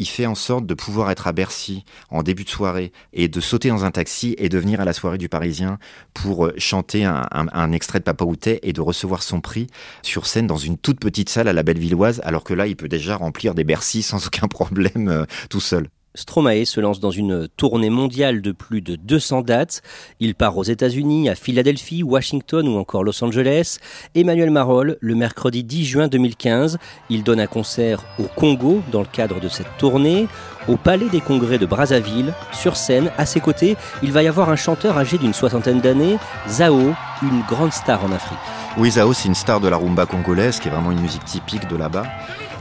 il 0.00 0.08
fait 0.08 0.26
en 0.26 0.34
sorte 0.34 0.66
de 0.66 0.72
pouvoir 0.72 1.10
être 1.10 1.26
à 1.26 1.32
Bercy 1.32 1.84
en 2.08 2.22
début 2.22 2.44
de 2.44 2.48
soirée 2.48 2.90
et 3.12 3.28
de 3.28 3.40
sauter 3.40 3.68
dans 3.68 3.84
un 3.84 3.90
taxi 3.90 4.34
et 4.38 4.48
de 4.48 4.58
venir 4.58 4.80
à 4.80 4.86
la 4.86 4.94
soirée 4.94 5.18
du 5.18 5.28
Parisien 5.28 5.78
pour 6.14 6.46
euh, 6.46 6.54
chanter 6.56 7.04
un, 7.04 7.72
extrait 7.72 7.98
de 7.98 8.04
Papa 8.04 8.24
Outé 8.24 8.66
et 8.66 8.72
de 8.72 8.80
recevoir 8.80 9.22
son 9.22 9.42
prix 9.42 9.66
sur 10.02 10.26
scène 10.26 10.46
dans 10.46 10.56
une 10.56 10.78
toute 10.78 10.98
petite 10.98 11.28
salle 11.28 11.48
à 11.48 11.52
la 11.52 11.62
Bellevilloise, 11.62 12.22
alors 12.24 12.44
que 12.44 12.54
là, 12.54 12.66
il 12.66 12.76
peut 12.76 12.88
déjà 12.88 13.16
remplir 13.16 13.54
des 13.54 13.62
Bercy 13.62 14.02
sans 14.02 14.26
aucun 14.26 14.48
problème 14.48 15.08
euh, 15.08 15.24
tout 15.50 15.60
seul. 15.60 15.88
Stromae 16.16 16.64
se 16.64 16.80
lance 16.80 16.98
dans 16.98 17.12
une 17.12 17.46
tournée 17.56 17.88
mondiale 17.88 18.42
de 18.42 18.50
plus 18.50 18.80
de 18.80 18.96
200 18.96 19.42
dates. 19.42 19.80
Il 20.18 20.34
part 20.34 20.56
aux 20.58 20.64
États-Unis, 20.64 21.28
à 21.28 21.36
Philadelphie, 21.36 22.02
Washington 22.02 22.66
ou 22.66 22.78
encore 22.78 23.04
Los 23.04 23.22
Angeles. 23.22 23.78
Emmanuel 24.16 24.50
Marolles, 24.50 24.96
le 25.00 25.14
mercredi 25.14 25.62
10 25.62 25.84
juin 25.84 26.08
2015, 26.08 26.78
il 27.10 27.22
donne 27.22 27.38
un 27.38 27.46
concert 27.46 28.04
au 28.18 28.24
Congo 28.24 28.82
dans 28.90 29.00
le 29.00 29.06
cadre 29.06 29.38
de 29.38 29.48
cette 29.48 29.76
tournée, 29.78 30.26
au 30.66 30.76
Palais 30.76 31.08
des 31.08 31.20
Congrès 31.20 31.58
de 31.58 31.66
Brazzaville. 31.66 32.34
Sur 32.52 32.76
scène, 32.76 33.12
à 33.16 33.24
ses 33.24 33.40
côtés, 33.40 33.76
il 34.02 34.10
va 34.10 34.24
y 34.24 34.28
avoir 34.28 34.50
un 34.50 34.56
chanteur 34.56 34.98
âgé 34.98 35.16
d'une 35.16 35.34
soixantaine 35.34 35.80
d'années, 35.80 36.18
Zao, 36.48 36.92
une 37.22 37.42
grande 37.48 37.72
star 37.72 38.04
en 38.04 38.10
Afrique. 38.10 38.38
Oui, 38.78 38.90
Zao, 38.90 39.12
c'est 39.12 39.28
une 39.28 39.36
star 39.36 39.60
de 39.60 39.68
la 39.68 39.76
rumba 39.76 40.06
congolaise, 40.06 40.58
qui 40.58 40.66
est 40.66 40.70
vraiment 40.72 40.90
une 40.90 41.00
musique 41.00 41.24
typique 41.24 41.68
de 41.68 41.76
là-bas. 41.76 42.04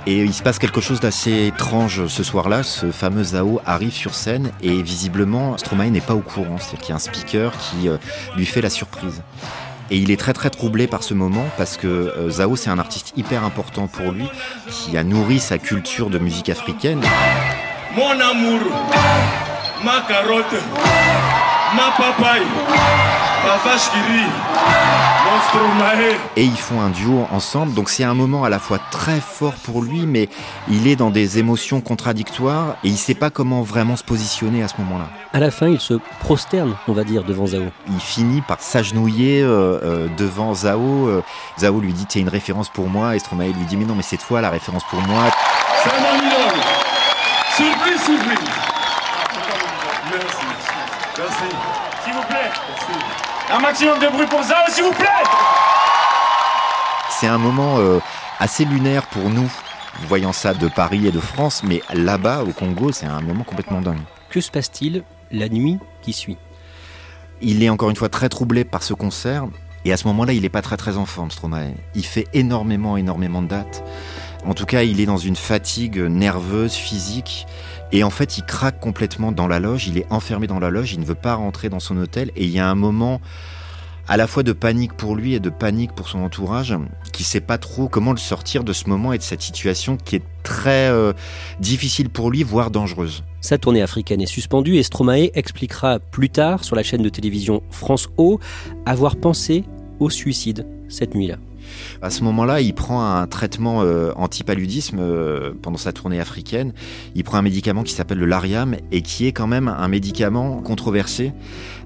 Et 0.05 0.23
il 0.23 0.33
se 0.33 0.41
passe 0.41 0.59
quelque 0.59 0.81
chose 0.81 0.99
d'assez 0.99 1.47
étrange 1.47 2.07
ce 2.07 2.23
soir-là. 2.23 2.63
Ce 2.63 2.91
fameux 2.91 3.23
Zao 3.23 3.62
arrive 3.65 3.93
sur 3.93 4.15
scène 4.15 4.51
et 4.62 4.81
visiblement 4.81 5.57
Stromae 5.57 5.89
n'est 5.89 6.01
pas 6.01 6.15
au 6.15 6.21
courant. 6.21 6.57
C'est-à-dire 6.57 6.79
qu'il 6.79 6.89
y 6.89 6.93
a 6.93 6.95
un 6.95 6.99
speaker 6.99 7.51
qui 7.57 7.89
euh, 7.89 7.97
lui 8.35 8.45
fait 8.45 8.62
la 8.62 8.69
surprise. 8.69 9.21
Et 9.91 9.97
il 9.97 10.12
est 10.12 10.19
très 10.19 10.33
très 10.33 10.49
troublé 10.49 10.88
par 10.88 11.03
ce 11.03 11.13
moment 11.13 11.45
parce 11.57 11.75
que 11.77 11.88
euh, 11.88 12.29
Zao 12.29 12.55
c'est 12.55 12.69
un 12.69 12.79
artiste 12.79 13.13
hyper 13.17 13.43
important 13.43 13.88
pour 13.88 14.12
lui 14.12 14.27
qui 14.69 14.97
a 14.97 15.03
nourri 15.03 15.39
sa 15.39 15.57
culture 15.57 16.09
de 16.09 16.19
musique 16.19 16.49
africaine. 16.49 17.01
Mon 17.95 18.12
amour, 18.12 18.62
ma 19.83 20.01
carotte, 20.07 20.62
ma 21.75 21.91
papaye, 21.97 22.45
ma 23.43 23.57
vache 23.69 23.89
qui 23.91 25.09
Et 26.35 26.43
ils 26.43 26.57
font 26.57 26.79
un 26.81 26.89
duo 26.89 27.27
ensemble, 27.31 27.73
donc 27.73 27.89
c'est 27.89 28.03
un 28.03 28.13
moment 28.13 28.43
à 28.43 28.49
la 28.49 28.59
fois 28.59 28.79
très 28.91 29.19
fort 29.19 29.53
pour 29.63 29.81
lui, 29.81 30.05
mais 30.05 30.29
il 30.69 30.87
est 30.87 30.95
dans 30.95 31.09
des 31.09 31.39
émotions 31.39 31.81
contradictoires 31.81 32.75
et 32.83 32.87
il 32.87 32.97
sait 32.97 33.13
pas 33.13 33.29
comment 33.29 33.61
vraiment 33.61 33.95
se 33.95 34.03
positionner 34.03 34.63
à 34.63 34.67
ce 34.67 34.75
moment-là. 34.79 35.07
À 35.33 35.39
la 35.39 35.51
fin, 35.51 35.67
il 35.67 35.79
se 35.79 35.95
prosterne, 36.19 36.75
on 36.87 36.93
va 36.93 37.03
dire, 37.03 37.23
devant 37.23 37.47
Zao. 37.47 37.63
Il 37.87 37.99
finit 37.99 38.41
par 38.41 38.61
s'agenouiller 38.61 39.41
euh, 39.41 39.79
euh, 39.83 40.07
devant 40.17 40.53
Zao. 40.53 41.07
Euh, 41.07 41.23
Zao 41.59 41.79
lui 41.79 41.93
dit 41.93 42.05
"Tu 42.05 42.19
es 42.19 42.21
une 42.21 42.29
référence 42.29 42.69
pour 42.69 42.87
moi", 42.87 43.15
et 43.15 43.19
Stromae 43.19 43.47
lui 43.47 43.65
dit 43.67 43.77
"Mais 43.77 43.85
non, 43.85 43.95
mais 43.95 44.03
c'est 44.03 44.17
toi 44.17 44.41
la 44.41 44.49
référence 44.49 44.83
pour 44.89 45.01
moi." 45.01 45.23
C'est 45.83 45.89
Surprise, 47.55 48.01
surprise. 48.05 48.49
Merci. 50.11 50.45
Merci. 51.17 51.55
S'il 52.03 52.13
vous 52.13 52.23
plaît. 52.23 53.38
Un 53.51 53.59
maximum 53.59 53.97
de 53.99 54.07
bruit 54.07 54.27
pour 54.27 54.43
Zao, 54.43 54.55
s'il 54.69 54.83
vous 54.83 54.93
plaît. 54.93 55.07
C'est 57.09 57.25
un 57.25 57.39
moment 57.39 57.77
assez 58.39 58.63
lunaire 58.63 59.07
pour 59.07 59.29
nous, 59.29 59.51
voyant 60.07 60.33
ça 60.33 60.53
de 60.53 60.67
Paris 60.67 61.07
et 61.07 61.12
de 61.12 61.19
France, 61.19 61.63
mais 61.63 61.81
là-bas, 61.91 62.43
au 62.43 62.51
Congo, 62.51 62.91
c'est 62.91 63.07
un 63.07 63.21
moment 63.21 63.43
complètement 63.43 63.81
dingue. 63.81 63.97
Que 64.29 64.39
se 64.39 64.51
passe-t-il 64.51 65.03
la 65.31 65.49
nuit 65.49 65.79
qui 66.03 66.13
suit? 66.13 66.38
Il 67.41 67.63
est 67.63 67.69
encore 67.69 67.89
une 67.89 67.95
fois 67.95 68.09
très 68.09 68.29
troublé 68.29 68.63
par 68.65 68.83
ce 68.83 68.93
concert, 68.93 69.47
et 69.83 69.91
à 69.91 69.97
ce 69.97 70.07
moment-là, 70.07 70.33
il 70.33 70.43
n'est 70.43 70.49
pas 70.49 70.62
très 70.62 70.77
très 70.77 70.97
en 70.97 71.05
forme, 71.05 71.31
Stromae. 71.31 71.73
Il 71.95 72.05
fait 72.05 72.27
énormément, 72.33 72.97
énormément 72.97 73.41
de 73.41 73.47
dates. 73.47 73.83
En 74.45 74.53
tout 74.53 74.65
cas, 74.65 74.83
il 74.83 75.01
est 75.01 75.05
dans 75.05 75.17
une 75.17 75.35
fatigue 75.35 75.97
nerveuse, 75.97 76.73
physique. 76.73 77.47
Et 77.91 78.04
en 78.04 78.10
fait, 78.10 78.38
il 78.38 78.43
craque 78.43 78.80
complètement 78.80 79.32
dans 79.32 79.47
la 79.47 79.60
loge. 79.60 79.88
Il 79.88 79.97
est 79.97 80.06
enfermé 80.10 80.47
dans 80.47 80.60
la 80.60 80.69
loge. 80.69 80.93
Il 80.93 80.99
ne 80.99 81.06
veut 81.06 81.15
pas 81.15 81.36
rentrer 81.36 81.69
dans 81.69 81.80
son 81.80 81.97
hôtel. 81.97 82.32
Et 82.36 82.45
il 82.45 82.52
y 82.52 82.60
a 82.60 82.69
un 82.69 82.75
moment 82.75 83.19
à 84.10 84.17
la 84.17 84.25
fois 84.25 84.41
de 84.41 84.54
panique 84.54 84.93
pour 84.93 85.15
lui 85.15 85.36
et 85.36 85.39
de 85.39 85.52
panique 85.52 85.93
pour 85.93 86.10
son 86.10 86.23
entourage, 86.23 86.75
qui 87.13 87.23
sait 87.23 87.41
pas 87.41 87.60
trop 87.60 87.88
comment 87.88 88.12
le 88.12 88.17
sortir 88.17 88.63
de 88.63 88.73
ce 88.73 88.89
moment 88.89 89.13
et 89.13 89.19
de 89.19 89.23
cette 89.23 89.43
situation 89.43 89.97
qui 89.97 90.15
est 90.15 90.23
très 90.41 90.89
euh, 90.89 91.13
difficile 91.60 92.10
pour 92.10 92.32
lui, 92.32 92.41
voire 92.41 92.71
dangereuse. 92.71 93.23
Sa 93.39 93.60
tournée 93.60 93.84
africaine 93.84 94.19
est 94.19 94.25
suspendue 94.25 94.78
et 94.78 94.84
Stromae 94.84 95.30
expliquera 95.36 95.99
plus 95.99 96.32
tard 96.32 96.63
sur 96.63 96.75
la 96.75 96.82
chaîne 96.82 97.04
de 97.04 97.10
télévision 97.10 97.62
France 97.69 98.10
O 98.17 98.39
avoir 98.88 99.15
pensé 99.15 99.63
au 99.99 100.10
suicide 100.10 100.65
cette 100.89 101.13
nuit-là. 101.13 101.38
À 102.01 102.10
ce 102.10 102.23
moment-là, 102.23 102.62
il 102.62 102.73
prend 102.73 103.03
un 103.03 103.27
traitement 103.27 103.82
euh, 103.82 104.12
anti-paludisme 104.15 104.99
euh, 104.99 105.53
pendant 105.62 105.77
sa 105.77 105.93
tournée 105.93 106.19
africaine. 106.19 106.73
Il 107.15 107.23
prend 107.23 107.38
un 107.38 107.41
médicament 107.41 107.84
qui 107.84 107.93
s'appelle 107.93 108.19
le 108.19 108.25
Lariam 108.25 108.75
et 108.91 109.01
qui 109.01 109.27
est 109.27 109.32
quand 109.32 109.47
même 109.47 109.67
un 109.67 109.88
médicament 109.88 110.62
controversé 110.62 111.34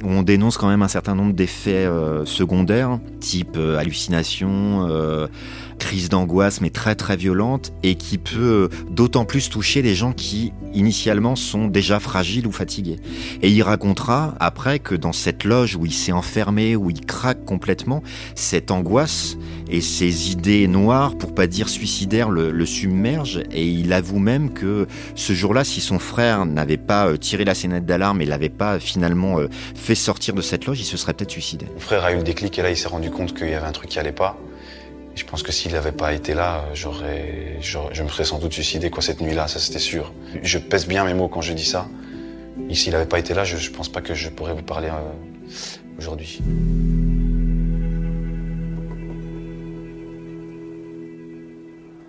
où 0.04 0.10
on 0.10 0.24
dénonce 0.24 0.58
quand 0.58 0.68
même 0.68 0.82
un 0.82 0.88
certain 0.88 1.16
nombre 1.16 1.34
d'effets 1.34 1.86
euh, 1.86 2.26
secondaires, 2.26 3.00
type 3.20 3.58
hallucination, 3.58 4.88
crise 5.84 6.10
d'angoisse 6.10 6.62
mais 6.62 6.70
très 6.70 6.96
très 6.96 7.18
violente 7.18 7.74
et 7.84 7.96
qui 7.96 8.18
peut 8.18 8.70
d'autant 8.90 9.26
plus 9.26 9.50
toucher 9.50 9.82
les 9.82 9.96
gens 9.96 10.14
qui 10.14 10.54
initialement 10.74 11.36
sont 11.36 11.68
déjà 11.68 12.00
fragiles 12.00 12.48
ou 12.48 12.52
fatigués. 12.52 13.00
Et 13.42 13.50
il 13.50 13.62
racontera 13.64 14.36
après 14.40 14.80
que 14.80 14.96
dans 14.96 15.14
cette 15.14 15.44
loge 15.44 15.76
où 15.76 15.86
il 15.86 15.94
s'est 15.94 16.12
enfermé, 16.12 16.76
où 16.76 16.90
il 16.90 17.02
craque 17.02 17.46
complètement, 17.46 18.02
cette 18.36 18.72
angoisse 18.72 19.38
et 19.70 19.82
ses 19.82 20.32
idées 20.32 20.68
noires, 20.68 21.18
pour 21.18 21.34
pas 21.34 21.48
dire 21.48 21.70
suicidaires, 21.70 22.30
le, 22.30 22.52
le 22.52 22.66
submergent 22.66 23.42
et 23.52 23.68
il 23.68 23.94
avoue 23.94 24.20
même 24.20 24.54
que 24.54 24.88
ce 25.16 25.34
jour-là, 25.34 25.64
si 25.64 25.82
son 25.82 26.00
frère 26.00 26.46
n'avait 26.46 26.78
pas 26.78 27.08
euh, 27.08 27.18
tiré 27.18 27.46
la 27.46 27.56
sonnette 27.56 27.86
d'alarme 27.86 28.22
et 28.22 28.26
l'avait 28.26 28.50
pas 28.50 28.80
finalement 28.80 29.40
euh, 29.40 29.48
sortir 29.96 30.34
de 30.34 30.42
cette 30.42 30.66
loge, 30.66 30.80
il 30.80 30.86
se 30.86 30.98
serait 30.98 31.14
peut-être 31.14 31.32
suicidé. 31.32 31.66
Mon 31.74 31.80
frère 31.80 32.04
a 32.04 32.12
eu 32.12 32.18
le 32.18 32.24
déclic 32.24 32.58
et 32.60 32.62
là 32.62 32.70
il 32.70 32.78
s'est 32.78 32.88
rendu 32.88 33.12
compte 33.12 33.36
qu'il 33.38 33.50
y 33.50 33.54
avait 33.54 33.68
un 33.68 33.72
truc 33.72 33.90
qui 33.90 34.00
allait 34.00 34.12
pas. 34.12 34.38
je 35.16 35.24
pense 35.26 35.44
que 35.44 35.52
s'il 35.52 35.74
n'avait 35.74 35.92
pas 35.92 36.14
été 36.14 36.34
là, 36.34 36.66
j'aurais, 36.74 37.60
je 37.62 38.04
me 38.04 38.10
serais 38.10 38.24
sans 38.24 38.40
doute 38.40 38.54
suicidé 38.54 38.90
quoi 38.90 39.04
cette 39.04 39.22
nuit-là, 39.22 39.48
ça 39.48 39.60
c'était 39.60 39.80
sûr. 39.80 40.12
Je 40.42 40.58
pèse 40.58 40.88
bien 40.88 41.04
mes 41.06 41.14
mots 41.14 41.28
quand 41.28 41.42
je 41.42 41.54
dis 41.54 41.66
ça. 41.66 41.88
Et 42.70 42.76
s'il 42.76 42.94
n'avait 42.94 43.06
pas 43.06 43.20
été 43.20 43.34
là, 43.34 43.44
je, 43.44 43.56
ne 43.56 43.76
pense 43.76 43.90
pas 43.90 44.02
que 44.02 44.14
je 44.14 44.30
pourrais 44.30 44.54
vous 44.54 44.62
parler 44.62 44.90
euh, 44.90 45.98
aujourd'hui. 45.98 46.42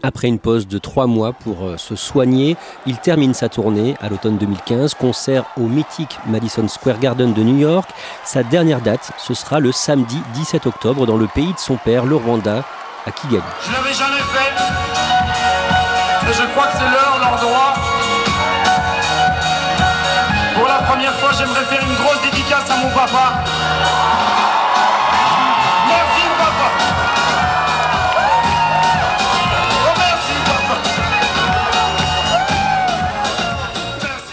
Après 0.05 0.29
une 0.29 0.39
pause 0.39 0.69
de 0.69 0.77
trois 0.77 1.07
mois 1.07 1.33
pour 1.33 1.65
euh, 1.65 1.79
se 1.79 1.97
soigner, 1.97 2.59
il 2.85 2.99
termine 2.99 3.33
sa 3.33 3.49
tournée 3.49 3.97
à 4.03 4.11
l'automne 4.11 4.37
2015, 4.37 4.93
concert 4.93 5.47
au 5.57 5.63
mythique 5.63 6.19
Madison 6.27 6.69
Square 6.69 6.99
Garden 6.99 7.33
de 7.33 7.43
New 7.43 7.57
York. 7.57 7.89
Sa 8.23 8.43
dernière 8.43 8.83
date, 8.83 9.13
ce 9.17 9.33
sera 9.33 9.61
le 9.61 9.73
samedi 9.73 10.21
17 10.35 10.67
octobre 10.67 11.07
dans 11.07 11.17
le 11.17 11.27
pays 11.27 11.55
de 11.55 11.59
son 11.59 11.77
père, 11.77 12.05
le 12.05 12.17
Rwanda, 12.17 12.65
à 13.07 13.13
Kigali. 13.13 13.43
Je 13.67 13.73
l'avais 13.73 13.95
jamais 13.95 14.21
fait, 14.35 14.53
et 16.29 16.35
je 16.35 16.47
crois 16.53 16.67
que 16.67 16.73
c'est 16.77 16.91
l'heure, 16.91 17.19
l'endroit. 17.23 17.73
Pour 20.55 20.69
la 20.69 20.87
première 20.87 21.15
fois, 21.15 21.31
j'aimerais 21.33 21.65
faire 21.65 21.83
une 21.83 21.97
grosse 22.05 22.21
dédicace 22.31 22.71
à 22.71 22.77
mon 22.77 22.91
papa. 22.91 23.43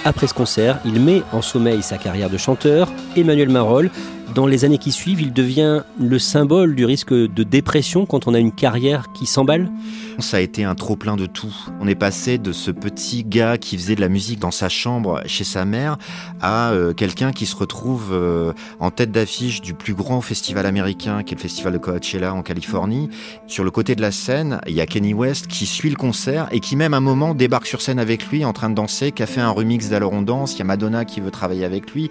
Après 0.03 0.25
ce 0.25 0.33
concert, 0.33 0.79
il 0.83 0.99
met 0.99 1.21
en 1.31 1.43
sommeil 1.43 1.83
sa 1.83 1.99
carrière 1.99 2.29
de 2.29 2.37
chanteur. 2.37 2.91
Emmanuel 3.15 3.49
Marolles, 3.49 3.91
dans 4.33 4.47
les 4.47 4.65
années 4.65 4.77
qui 4.77 4.91
suivent, 4.91 5.21
il 5.21 5.33
devient 5.33 5.83
le 5.99 6.19
symbole 6.19 6.75
du 6.75 6.85
risque 6.85 7.13
de 7.13 7.43
dépression 7.43 8.05
quand 8.05 8.27
on 8.27 8.33
a 8.33 8.39
une 8.39 8.51
carrière 8.51 9.11
qui 9.13 9.25
s'emballe 9.25 9.69
Ça 10.19 10.37
a 10.37 10.39
été 10.39 10.63
un 10.63 10.75
trop 10.75 10.95
plein 10.95 11.17
de 11.17 11.25
tout. 11.25 11.53
On 11.79 11.87
est 11.87 11.95
passé 11.95 12.37
de 12.37 12.51
ce 12.51 12.71
petit 12.71 13.23
gars 13.23 13.57
qui 13.57 13.77
faisait 13.77 13.95
de 13.95 14.01
la 14.01 14.09
musique 14.09 14.39
dans 14.39 14.51
sa 14.51 14.69
chambre 14.69 15.21
chez 15.25 15.43
sa 15.43 15.65
mère 15.65 15.97
à 16.41 16.71
euh, 16.71 16.93
quelqu'un 16.93 17.31
qui 17.31 17.45
se 17.45 17.55
retrouve 17.55 18.11
euh, 18.11 18.53
en 18.79 18.91
tête 18.91 19.11
d'affiche 19.11 19.61
du 19.61 19.73
plus 19.73 19.93
grand 19.93 20.21
festival 20.21 20.65
américain 20.65 21.23
qui 21.23 21.33
est 21.33 21.37
le 21.37 21.41
festival 21.41 21.73
de 21.73 21.77
Coachella 21.77 22.33
en 22.33 22.41
Californie. 22.41 23.09
Sur 23.47 23.63
le 23.63 23.71
côté 23.71 23.95
de 23.95 24.01
la 24.01 24.11
scène, 24.11 24.61
il 24.67 24.73
y 24.73 24.81
a 24.81 24.85
Kenny 24.85 25.13
West 25.13 25.47
qui 25.47 25.65
suit 25.65 25.89
le 25.89 25.97
concert 25.97 26.47
et 26.51 26.59
qui 26.59 26.75
même 26.75 26.93
à 26.93 26.97
un 26.97 27.01
moment 27.01 27.33
débarque 27.33 27.67
sur 27.67 27.81
scène 27.81 27.99
avec 27.99 28.27
lui 28.27 28.45
en 28.45 28.53
train 28.53 28.69
de 28.69 28.75
danser, 28.75 29.11
qui 29.11 29.23
a 29.23 29.27
fait 29.27 29.41
un 29.41 29.49
remix 29.49 29.89
d'Alors 29.89 30.13
on 30.13 30.21
danse, 30.21 30.55
il 30.55 30.59
y 30.59 30.61
a 30.61 30.65
Madonna 30.65 31.05
qui 31.05 31.19
veut 31.19 31.31
travailler 31.31 31.65
avec 31.65 31.91
lui. 31.91 32.09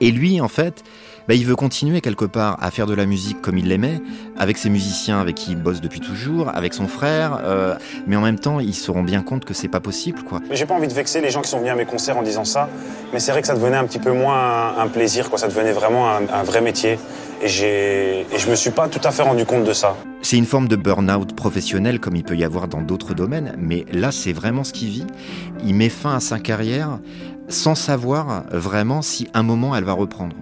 Et 0.00 0.12
lui, 0.12 0.40
en 0.40 0.48
fait, 0.48 0.84
bah, 1.28 1.34
il 1.34 1.44
veut 1.44 1.56
continuer 1.56 2.00
quelque 2.00 2.24
part 2.24 2.56
à 2.62 2.70
faire 2.70 2.86
de 2.86 2.94
la 2.94 3.04
musique 3.04 3.42
comme 3.42 3.58
il 3.58 3.68
l'aimait, 3.68 4.00
avec 4.38 4.56
ses 4.56 4.70
musiciens 4.70 5.20
avec 5.20 5.36
qui 5.36 5.52
il 5.52 5.58
bosse 5.58 5.82
depuis 5.82 6.00
toujours, 6.00 6.48
avec 6.54 6.72
son 6.72 6.88
frère, 6.88 7.40
euh, 7.44 7.74
mais 8.06 8.16
en 8.16 8.22
même 8.22 8.38
temps, 8.38 8.60
ils 8.60 8.74
se 8.74 8.90
rendent 8.90 9.04
bien 9.04 9.22
compte 9.22 9.44
que 9.44 9.52
c'est 9.52 9.68
pas 9.68 9.80
possible, 9.80 10.22
quoi. 10.22 10.40
J'ai 10.50 10.64
pas 10.64 10.72
envie 10.72 10.88
de 10.88 10.94
vexer 10.94 11.20
les 11.20 11.30
gens 11.30 11.42
qui 11.42 11.50
sont 11.50 11.58
venus 11.58 11.72
à 11.72 11.74
mes 11.74 11.84
concerts 11.84 12.16
en 12.16 12.22
disant 12.22 12.46
ça, 12.46 12.70
mais 13.12 13.20
c'est 13.20 13.32
vrai 13.32 13.42
que 13.42 13.46
ça 13.46 13.54
devenait 13.54 13.76
un 13.76 13.84
petit 13.84 13.98
peu 13.98 14.10
moins 14.10 14.78
un, 14.78 14.88
plaisir, 14.88 15.28
quoi. 15.28 15.38
Ça 15.38 15.48
devenait 15.48 15.72
vraiment 15.72 16.08
un, 16.08 16.42
vrai 16.44 16.62
métier, 16.62 16.98
et 17.42 17.48
j'ai, 17.48 18.20
et 18.20 18.38
je 18.38 18.48
me 18.48 18.54
suis 18.54 18.70
pas 18.70 18.88
tout 18.88 19.00
à 19.04 19.10
fait 19.10 19.22
rendu 19.22 19.44
compte 19.44 19.64
de 19.64 19.74
ça. 19.74 19.96
C'est 20.22 20.38
une 20.38 20.46
forme 20.46 20.66
de 20.66 20.76
burn-out 20.76 21.36
professionnel 21.36 22.00
comme 22.00 22.16
il 22.16 22.24
peut 22.24 22.36
y 22.36 22.44
avoir 22.44 22.68
dans 22.68 22.80
d'autres 22.80 23.12
domaines, 23.12 23.54
mais 23.58 23.84
là, 23.92 24.12
c'est 24.12 24.32
vraiment 24.32 24.64
ce 24.64 24.72
qu'il 24.72 24.88
vit. 24.88 25.06
Il 25.62 25.74
met 25.74 25.90
fin 25.90 26.16
à 26.16 26.20
sa 26.20 26.38
carrière 26.38 27.00
sans 27.48 27.74
savoir 27.74 28.44
vraiment 28.50 29.02
si 29.02 29.28
un 29.34 29.42
moment 29.42 29.76
elle 29.76 29.84
va 29.84 29.92
reprendre. 29.92 30.34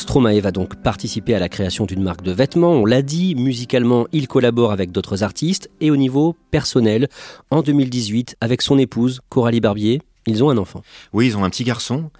Stromae 0.00 0.40
va 0.40 0.50
donc 0.50 0.76
participer 0.76 1.34
à 1.34 1.38
la 1.38 1.50
création 1.50 1.84
d'une 1.84 2.02
marque 2.02 2.22
de 2.22 2.32
vêtements, 2.32 2.72
on 2.72 2.86
l'a 2.86 3.02
dit, 3.02 3.34
musicalement 3.34 4.06
il 4.12 4.28
collabore 4.28 4.72
avec 4.72 4.92
d'autres 4.92 5.22
artistes 5.22 5.68
et 5.82 5.90
au 5.90 5.96
niveau 5.96 6.34
personnel, 6.50 7.08
en 7.50 7.60
2018, 7.60 8.36
avec 8.40 8.62
son 8.62 8.78
épouse 8.78 9.20
Coralie 9.28 9.60
Barbier, 9.60 10.00
ils 10.26 10.42
ont 10.42 10.48
un 10.48 10.56
enfant. 10.56 10.80
Oui, 11.12 11.26
ils 11.26 11.36
ont 11.36 11.44
un 11.44 11.50
petit 11.50 11.64
garçon. 11.64 12.10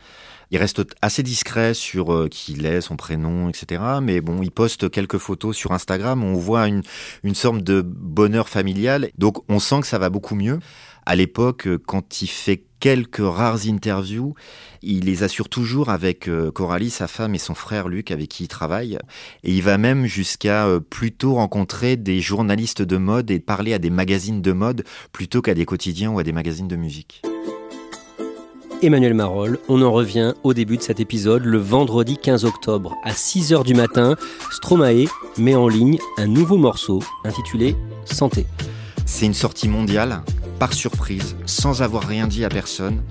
Il 0.50 0.58
reste 0.58 0.82
assez 1.00 1.22
discret 1.22 1.72
sur 1.72 2.12
euh, 2.12 2.28
qui 2.28 2.52
il 2.52 2.66
est, 2.66 2.82
son 2.82 2.96
prénom, 2.96 3.48
etc. 3.48 3.82
Mais 4.02 4.20
bon, 4.20 4.42
il 4.42 4.50
poste 4.50 4.90
quelques 4.90 5.18
photos 5.18 5.56
sur 5.56 5.72
Instagram. 5.72 6.22
On 6.22 6.34
voit 6.34 6.66
une, 6.66 6.82
une 7.22 7.36
sorte 7.36 7.62
de 7.62 7.82
bonheur 7.82 8.48
familial. 8.48 9.10
Donc, 9.16 9.38
on 9.48 9.58
sent 9.58 9.80
que 9.80 9.86
ça 9.86 9.98
va 9.98 10.10
beaucoup 10.10 10.34
mieux. 10.34 10.58
À 11.11 11.16
l'époque, 11.16 11.66
quand 11.88 12.23
il 12.23 12.29
fait 12.29 12.62
quelques 12.79 13.18
rares 13.18 13.66
interviews. 13.66 14.35
Il 14.81 15.07
les 15.07 15.25
assure 15.25 15.49
toujours 15.49 15.88
avec 15.88 16.29
euh, 16.29 16.53
Coralie, 16.53 16.88
sa 16.88 17.09
femme 17.09 17.35
et 17.35 17.38
son 17.38 17.55
frère 17.55 17.88
Luc 17.88 18.12
avec 18.12 18.29
qui 18.29 18.44
il 18.44 18.49
travaille. 18.49 18.96
Et 19.42 19.53
il 19.53 19.61
va 19.61 19.77
même 19.77 20.07
jusqu'à 20.07 20.68
euh, 20.68 20.79
plutôt 20.79 21.35
rencontrer 21.35 21.96
des 21.96 22.20
journalistes 22.20 22.83
de 22.83 22.96
mode 22.96 23.33
et 23.33 23.40
parler 23.40 23.75
à 23.75 23.81
des 23.81 23.90
magazines 23.90 24.40
de 24.40 24.53
mode 24.53 24.85
plutôt 25.11 25.42
qu'à 25.42 25.55
des 25.55 25.64
quotidiens 25.64 26.12
ou 26.12 26.20
à 26.20 26.23
des 26.23 26.33
magazines 26.33 26.68
de 26.68 26.77
musique. 26.77 27.23
Emmanuel 28.81 29.14
Marolles, 29.14 29.59
on 29.68 29.83
en 29.83 29.90
revient 29.90 30.35
au 30.44 30.55
début 30.55 30.77
de 30.77 30.83
cet 30.83 31.01
épisode, 31.01 31.44
le 31.44 31.59
vendredi 31.59 32.18
15 32.18 32.44
octobre 32.44 32.94
à 33.03 33.14
6h 33.14 33.64
du 33.64 33.75
matin. 33.75 34.14
Stromae 34.53 35.07
met 35.38 35.57
en 35.57 35.66
ligne 35.66 35.99
un 36.18 36.29
nouveau 36.29 36.57
morceau 36.57 37.03
intitulé 37.25 37.75
Santé. 38.05 38.46
C'est 39.12 39.27
une 39.27 39.35
sortie 39.35 39.68
mondiale 39.68 40.23
par 40.61 40.73
surprise, 40.73 41.35
sans 41.44 41.83
avoir 41.83 42.05
rien 42.05 42.29
dit 42.29 42.44
à 42.44 42.49
personne, 42.49 43.03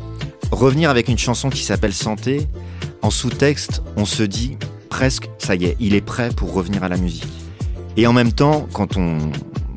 revenir 0.50 0.90
avec 0.90 1.10
une 1.10 1.18
chanson 1.18 1.50
qui 1.50 1.62
s'appelle 1.62 1.94
Santé, 1.94 2.48
en 3.02 3.12
sous-texte, 3.12 3.84
on 3.98 4.06
se 4.06 4.24
dit 4.24 4.58
presque, 4.90 5.30
ça 5.38 5.56
y 5.56 5.66
est, 5.66 5.76
il 5.80 5.94
est 5.94 6.02
prêt 6.02 6.30
pour 6.36 6.54
revenir 6.54 6.84
à 6.84 6.90
la 6.90 6.96
musique. 6.96 7.28
Et 7.98 8.08
en 8.08 8.14
même 8.14 8.32
temps, 8.32 8.66
quand 8.74 8.96
on 8.96 9.32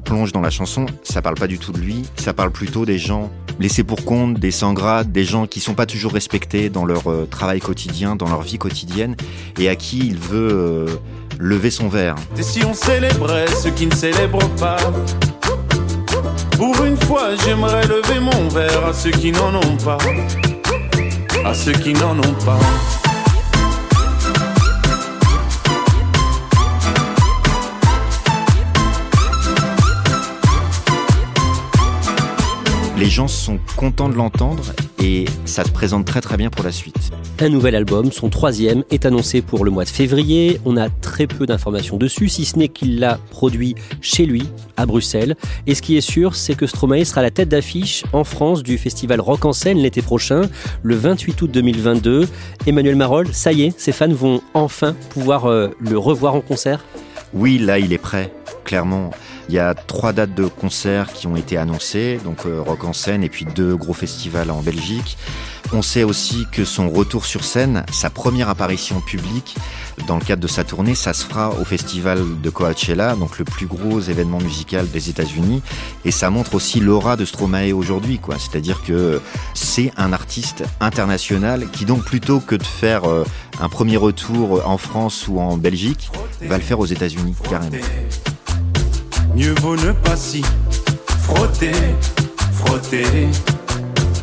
plonge 0.04 0.32
dans 0.32 0.40
la 0.40 0.48
chanson, 0.48 0.86
ça 1.02 1.22
parle 1.22 1.34
pas 1.34 1.48
du 1.48 1.58
tout 1.58 1.72
de 1.72 1.80
lui, 1.80 2.04
ça 2.16 2.32
parle 2.32 2.52
plutôt 2.52 2.86
des 2.86 2.98
gens 2.98 3.28
laissés 3.58 3.84
pour 3.84 4.04
compte, 4.04 4.38
des 4.38 4.52
sans 4.52 4.72
grades, 4.74 5.10
des 5.10 5.24
gens 5.24 5.48
qui 5.48 5.58
sont 5.58 5.74
pas 5.74 5.86
toujours 5.86 6.12
respectés 6.12 6.70
dans 6.70 6.84
leur 6.84 7.10
euh, 7.10 7.26
travail 7.28 7.58
quotidien, 7.58 8.14
dans 8.14 8.28
leur 8.28 8.42
vie 8.42 8.58
quotidienne, 8.58 9.16
et 9.58 9.68
à 9.68 9.74
qui 9.74 9.98
il 9.98 10.18
veut 10.18 10.50
euh, 10.52 10.86
lever 11.40 11.70
son 11.70 11.88
verre. 11.88 12.14
Et 12.38 12.42
si 12.42 12.64
on 12.64 12.74
célébrait 12.74 13.48
ceux 13.60 13.70
qui 13.70 13.86
ne 13.86 13.94
célèbrent 13.94 14.48
pas? 14.50 14.78
Pour 16.56 16.84
une 16.84 16.96
fois, 16.96 17.34
j'aimerais 17.44 17.86
lever 17.86 18.20
mon 18.20 18.48
verre 18.48 18.86
à 18.86 18.92
ceux 18.92 19.10
qui 19.10 19.32
n'en 19.32 19.54
ont 19.54 19.76
pas. 19.76 19.98
À 21.44 21.54
ceux 21.54 21.72
qui 21.72 21.92
n'en 21.92 22.18
ont 22.18 22.34
pas. 22.44 22.58
Les 32.96 33.10
gens 33.10 33.26
sont 33.26 33.58
contents 33.76 34.08
de 34.08 34.14
l'entendre 34.14 34.62
et 35.02 35.24
ça 35.44 35.64
se 35.64 35.70
présente 35.70 36.06
très 36.06 36.20
très 36.20 36.36
bien 36.36 36.48
pour 36.48 36.64
la 36.64 36.70
suite. 36.70 37.10
Un 37.40 37.48
nouvel 37.48 37.74
album, 37.74 38.12
son 38.12 38.28
troisième, 38.28 38.84
est 38.90 39.04
annoncé 39.04 39.42
pour 39.42 39.64
le 39.64 39.70
mois 39.70 39.84
de 39.84 39.88
février. 39.88 40.60
On 40.64 40.76
a 40.76 40.88
très 40.88 41.26
peu 41.26 41.44
d'informations 41.44 41.96
dessus, 41.96 42.28
si 42.28 42.44
ce 42.44 42.56
n'est 42.56 42.68
qu'il 42.68 43.00
l'a 43.00 43.18
produit 43.30 43.74
chez 44.00 44.26
lui, 44.26 44.44
à 44.76 44.86
Bruxelles. 44.86 45.34
Et 45.66 45.74
ce 45.74 45.82
qui 45.82 45.96
est 45.96 46.02
sûr, 46.02 46.36
c'est 46.36 46.54
que 46.54 46.66
Stromae 46.66 47.04
sera 47.04 47.20
la 47.20 47.30
tête 47.30 47.48
d'affiche 47.48 48.04
en 48.12 48.22
France 48.22 48.62
du 48.62 48.78
festival 48.78 49.20
Rock 49.20 49.44
en 49.44 49.52
scène 49.52 49.78
l'été 49.78 50.02
prochain, 50.02 50.42
le 50.82 50.94
28 50.94 51.42
août 51.42 51.50
2022. 51.50 52.28
Emmanuel 52.66 52.96
Marol, 52.96 53.26
ça 53.32 53.52
y 53.52 53.62
est, 53.62 53.78
ses 53.78 53.92
fans 53.92 54.12
vont 54.12 54.40
enfin 54.54 54.94
pouvoir 55.10 55.46
euh, 55.46 55.68
le 55.80 55.98
revoir 55.98 56.36
en 56.36 56.40
concert 56.40 56.84
Oui, 57.34 57.58
là 57.58 57.80
il 57.80 57.92
est 57.92 57.98
prêt, 57.98 58.32
clairement. 58.64 59.10
Il 59.48 59.54
y 59.54 59.58
a 59.58 59.74
trois 59.74 60.12
dates 60.12 60.34
de 60.34 60.46
concerts 60.46 61.12
qui 61.12 61.26
ont 61.26 61.36
été 61.36 61.56
annoncées, 61.56 62.20
donc 62.24 62.46
euh, 62.46 62.60
Rock 62.60 62.84
en 62.84 62.92
scène 62.92 63.22
et 63.22 63.28
puis 63.28 63.44
deux 63.44 63.76
gros 63.76 63.92
festivals 63.92 64.50
en 64.50 64.62
Belgique. 64.62 65.16
On 65.72 65.82
sait 65.82 66.04
aussi 66.04 66.46
que 66.52 66.64
son 66.64 66.90
retour 66.90 67.24
sur 67.24 67.44
scène, 67.44 67.84
sa 67.92 68.10
première 68.10 68.48
apparition 68.48 69.00
publique 69.00 69.56
dans 70.06 70.16
le 70.16 70.24
cadre 70.24 70.42
de 70.42 70.48
sa 70.48 70.64
tournée, 70.64 70.94
ça 70.94 71.12
se 71.12 71.24
fera 71.24 71.50
au 71.50 71.64
festival 71.64 72.20
de 72.42 72.50
Coachella, 72.50 73.14
donc 73.14 73.38
le 73.38 73.44
plus 73.44 73.66
gros 73.66 74.00
événement 74.00 74.38
musical 74.38 74.90
des 74.90 75.08
États-Unis. 75.08 75.62
Et 76.04 76.10
ça 76.10 76.30
montre 76.30 76.54
aussi 76.54 76.80
l'aura 76.80 77.16
de 77.16 77.24
Stromae 77.24 77.72
aujourd'hui, 77.72 78.18
quoi. 78.18 78.36
C'est-à-dire 78.38 78.82
que 78.82 79.20
c'est 79.54 79.92
un 79.96 80.12
artiste 80.12 80.64
international 80.80 81.68
qui 81.72 81.84
donc 81.84 82.04
plutôt 82.04 82.40
que 82.40 82.54
de 82.54 82.64
faire 82.64 83.04
euh, 83.04 83.24
un 83.60 83.68
premier 83.68 83.96
retour 83.96 84.66
en 84.66 84.78
France 84.78 85.26
ou 85.28 85.40
en 85.40 85.56
Belgique, 85.56 86.10
va 86.42 86.56
le 86.56 86.62
faire 86.62 86.80
aux 86.80 86.86
États-Unis 86.86 87.34
carrément. 87.48 87.76
Mieux 89.34 89.54
vaut 89.60 89.76
ne 89.76 89.92
pas 89.92 90.16
s'y 90.16 90.42
frotter, 91.22 91.72
frotter. 92.52 93.28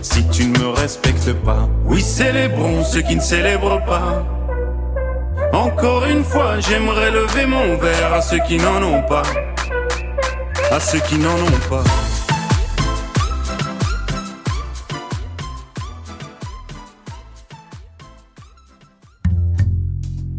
Si 0.01 0.23
tu 0.29 0.45
ne 0.45 0.59
me 0.59 0.67
respectes 0.69 1.33
pas, 1.33 1.67
oui, 1.85 2.01
célébrons 2.01 2.83
ceux 2.83 3.01
qui 3.01 3.15
ne 3.15 3.21
célèbrent 3.21 3.83
pas. 3.85 4.23
Encore 5.51 6.05
une 6.05 6.23
fois, 6.23 6.59
j'aimerais 6.59 7.09
lever 7.09 7.47
mon 7.47 7.77
verre 7.77 8.13
à 8.13 8.21
ceux 8.21 8.39
qui 8.47 8.57
n'en 8.57 8.83
ont 8.83 9.01
pas. 9.03 9.23
À 10.71 10.79
ceux 10.79 10.99
qui 10.99 11.17
n'en 11.17 11.33
ont 11.33 11.59
pas. 11.69 11.83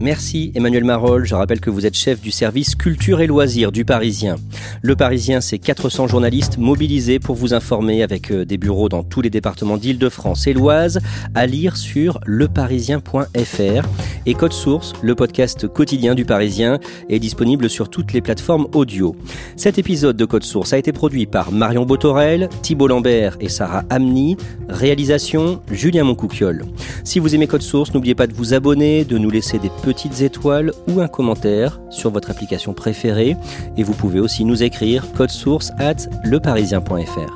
Merci 0.03 0.51
Emmanuel 0.55 0.85
Marol. 0.85 1.27
Je 1.27 1.35
rappelle 1.35 1.61
que 1.61 1.69
vous 1.69 1.85
êtes 1.85 1.95
chef 1.95 2.23
du 2.23 2.31
service 2.31 2.75
culture 2.75 3.21
et 3.21 3.27
loisirs 3.27 3.71
du 3.71 3.85
Parisien. 3.85 4.37
Le 4.81 4.97
Parisien, 4.97 5.43
c'est 5.43 5.59
400 5.59 6.07
journalistes 6.07 6.57
mobilisés 6.57 7.19
pour 7.19 7.37
vous 7.37 7.53
informer 7.53 8.03
avec 8.03 8.33
euh, 8.33 8.47
des 8.47 8.57
bureaux 8.57 8.89
dans 8.89 9.03
tous 9.03 9.21
les 9.21 9.29
départements 9.29 9.77
d'Île-de-France 9.77 10.47
et 10.47 10.55
l'Oise 10.55 11.01
à 11.35 11.47
lire 11.47 11.77
sur 11.77 12.19
leparisien.fr. 12.25 13.89
Et 14.25 14.35
Code 14.35 14.55
Source, 14.55 14.95
le 15.03 15.15
podcast 15.15 15.69
quotidien 15.69 16.15
du 16.15 16.25
Parisien, 16.25 16.79
est 17.11 17.19
disponible 17.19 17.69
sur 17.69 17.91
toutes 17.91 18.15
les 18.15 18.23
plateformes 18.23 18.69
audio. 18.73 19.15
Cet 19.57 19.79
épisode 19.79 20.17
de 20.17 20.25
Code 20.25 20.45
Source 20.45 20.73
a 20.73 20.79
été 20.79 20.93
produit 20.93 21.27
par 21.27 21.53
Marion 21.53 21.85
Botorel, 21.85 22.49
Thibault 22.63 22.89
Lambert 22.89 23.37
et 23.41 23.51
Sarah 23.51 23.85
Amni. 23.91 24.39
Réalisation 24.71 25.61
Julien 25.71 26.05
Moncouquiol. 26.05 26.65
Si 27.05 27.19
vous 27.19 27.35
aimez 27.35 27.47
Code 27.47 27.61
Source, 27.61 27.93
n'oubliez 27.93 28.15
pas 28.15 28.27
de 28.27 28.35
vous 28.35 28.55
abonner, 28.55 29.05
de 29.05 29.19
nous 29.19 29.31
laisser 29.31 29.59
des 29.59 29.69
petites 29.91 30.21
étoiles 30.21 30.73
ou 30.87 31.01
un 31.01 31.09
commentaire 31.09 31.81
sur 31.91 32.11
votre 32.11 32.31
application 32.31 32.75
préférée. 32.75 33.37
Et 33.77 33.83
vous 33.83 33.95
pouvez 33.95 34.21
aussi 34.21 34.45
nous 34.45 34.63
écrire 34.63 35.05
code 35.15 35.31
source 35.31 35.73
at 35.81 36.09
leparisien.fr. 36.25 37.35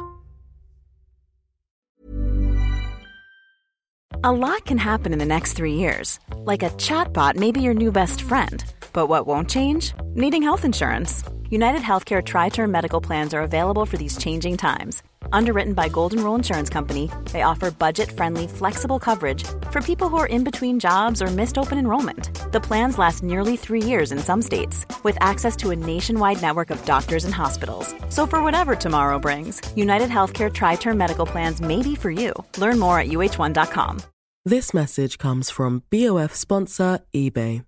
A 4.23 4.33
lot 4.33 4.65
can 4.65 4.79
happen 4.79 5.13
in 5.13 5.19
the 5.19 5.27
next 5.27 5.55
three 5.55 5.75
years. 5.75 6.19
Like 6.47 6.63
a 6.63 6.71
chatbot 6.79 7.37
may 7.37 7.51
be 7.53 7.61
your 7.61 7.75
new 7.75 7.91
best 7.91 8.23
friend. 8.23 8.65
But 8.93 9.09
what 9.09 9.27
won't 9.27 9.51
change? 9.51 9.93
Needing 10.15 10.43
health 10.43 10.65
insurance. 10.65 11.25
United 11.51 11.83
Healthcare 11.83 12.23
Tri 12.23 12.51
Term 12.51 12.71
Medical 12.71 13.01
Plans 13.01 13.35
are 13.35 13.43
available 13.43 13.85
for 13.85 13.99
these 13.99 14.17
changing 14.17 14.57
times. 14.57 15.03
Underwritten 15.35 15.75
by 15.75 15.89
Golden 15.89 16.23
Rule 16.23 16.37
Insurance 16.37 16.71
Company, 16.71 17.11
they 17.33 17.43
offer 17.43 17.71
budget 17.73 18.11
friendly, 18.13 18.47
flexible 18.47 19.01
coverage 19.01 19.43
for 19.73 19.81
people 19.81 20.09
who 20.09 20.17
are 20.17 20.29
in 20.29 20.45
between 20.45 20.79
jobs 20.79 21.21
or 21.21 21.27
missed 21.27 21.59
open 21.59 21.77
enrollment. 21.77 22.53
The 22.53 22.61
plans 22.61 22.99
last 22.99 23.25
nearly 23.25 23.57
three 23.57 23.83
years 23.83 24.13
in 24.13 24.19
some 24.19 24.41
states, 24.41 24.87
with 25.03 25.19
access 25.21 25.57
to 25.57 25.71
a 25.71 25.77
nationwide 25.77 26.41
network 26.41 26.71
of 26.71 26.85
doctors 26.85 27.25
and 27.25 27.35
hospitals. 27.35 27.93
So, 28.11 28.27
for 28.27 28.45
whatever 28.45 28.77
tomorrow 28.77 29.19
brings, 29.19 29.61
United 29.75 30.09
Healthcare 30.09 30.53
Tri 30.53 30.77
Term 30.77 30.97
Medical 30.97 31.27
Plans 31.27 31.61
may 31.61 31.83
be 31.83 31.97
for 31.97 32.13
you. 32.13 32.33
Learn 32.59 32.79
more 32.79 33.01
at 33.01 33.09
uh1.com. 33.09 34.03
This 34.45 34.73
message 34.73 35.19
comes 35.19 35.51
from 35.51 35.83
BOF 35.91 36.33
sponsor 36.33 37.01
eBay. 37.13 37.65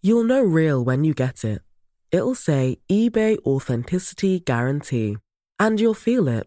You'll 0.00 0.22
know 0.22 0.44
real 0.44 0.84
when 0.84 1.02
you 1.02 1.12
get 1.12 1.42
it. 1.42 1.60
It'll 2.12 2.36
say 2.36 2.78
eBay 2.88 3.38
Authenticity 3.38 4.38
Guarantee, 4.38 5.16
and 5.58 5.80
you'll 5.80 5.94
feel 5.94 6.28
it. 6.28 6.46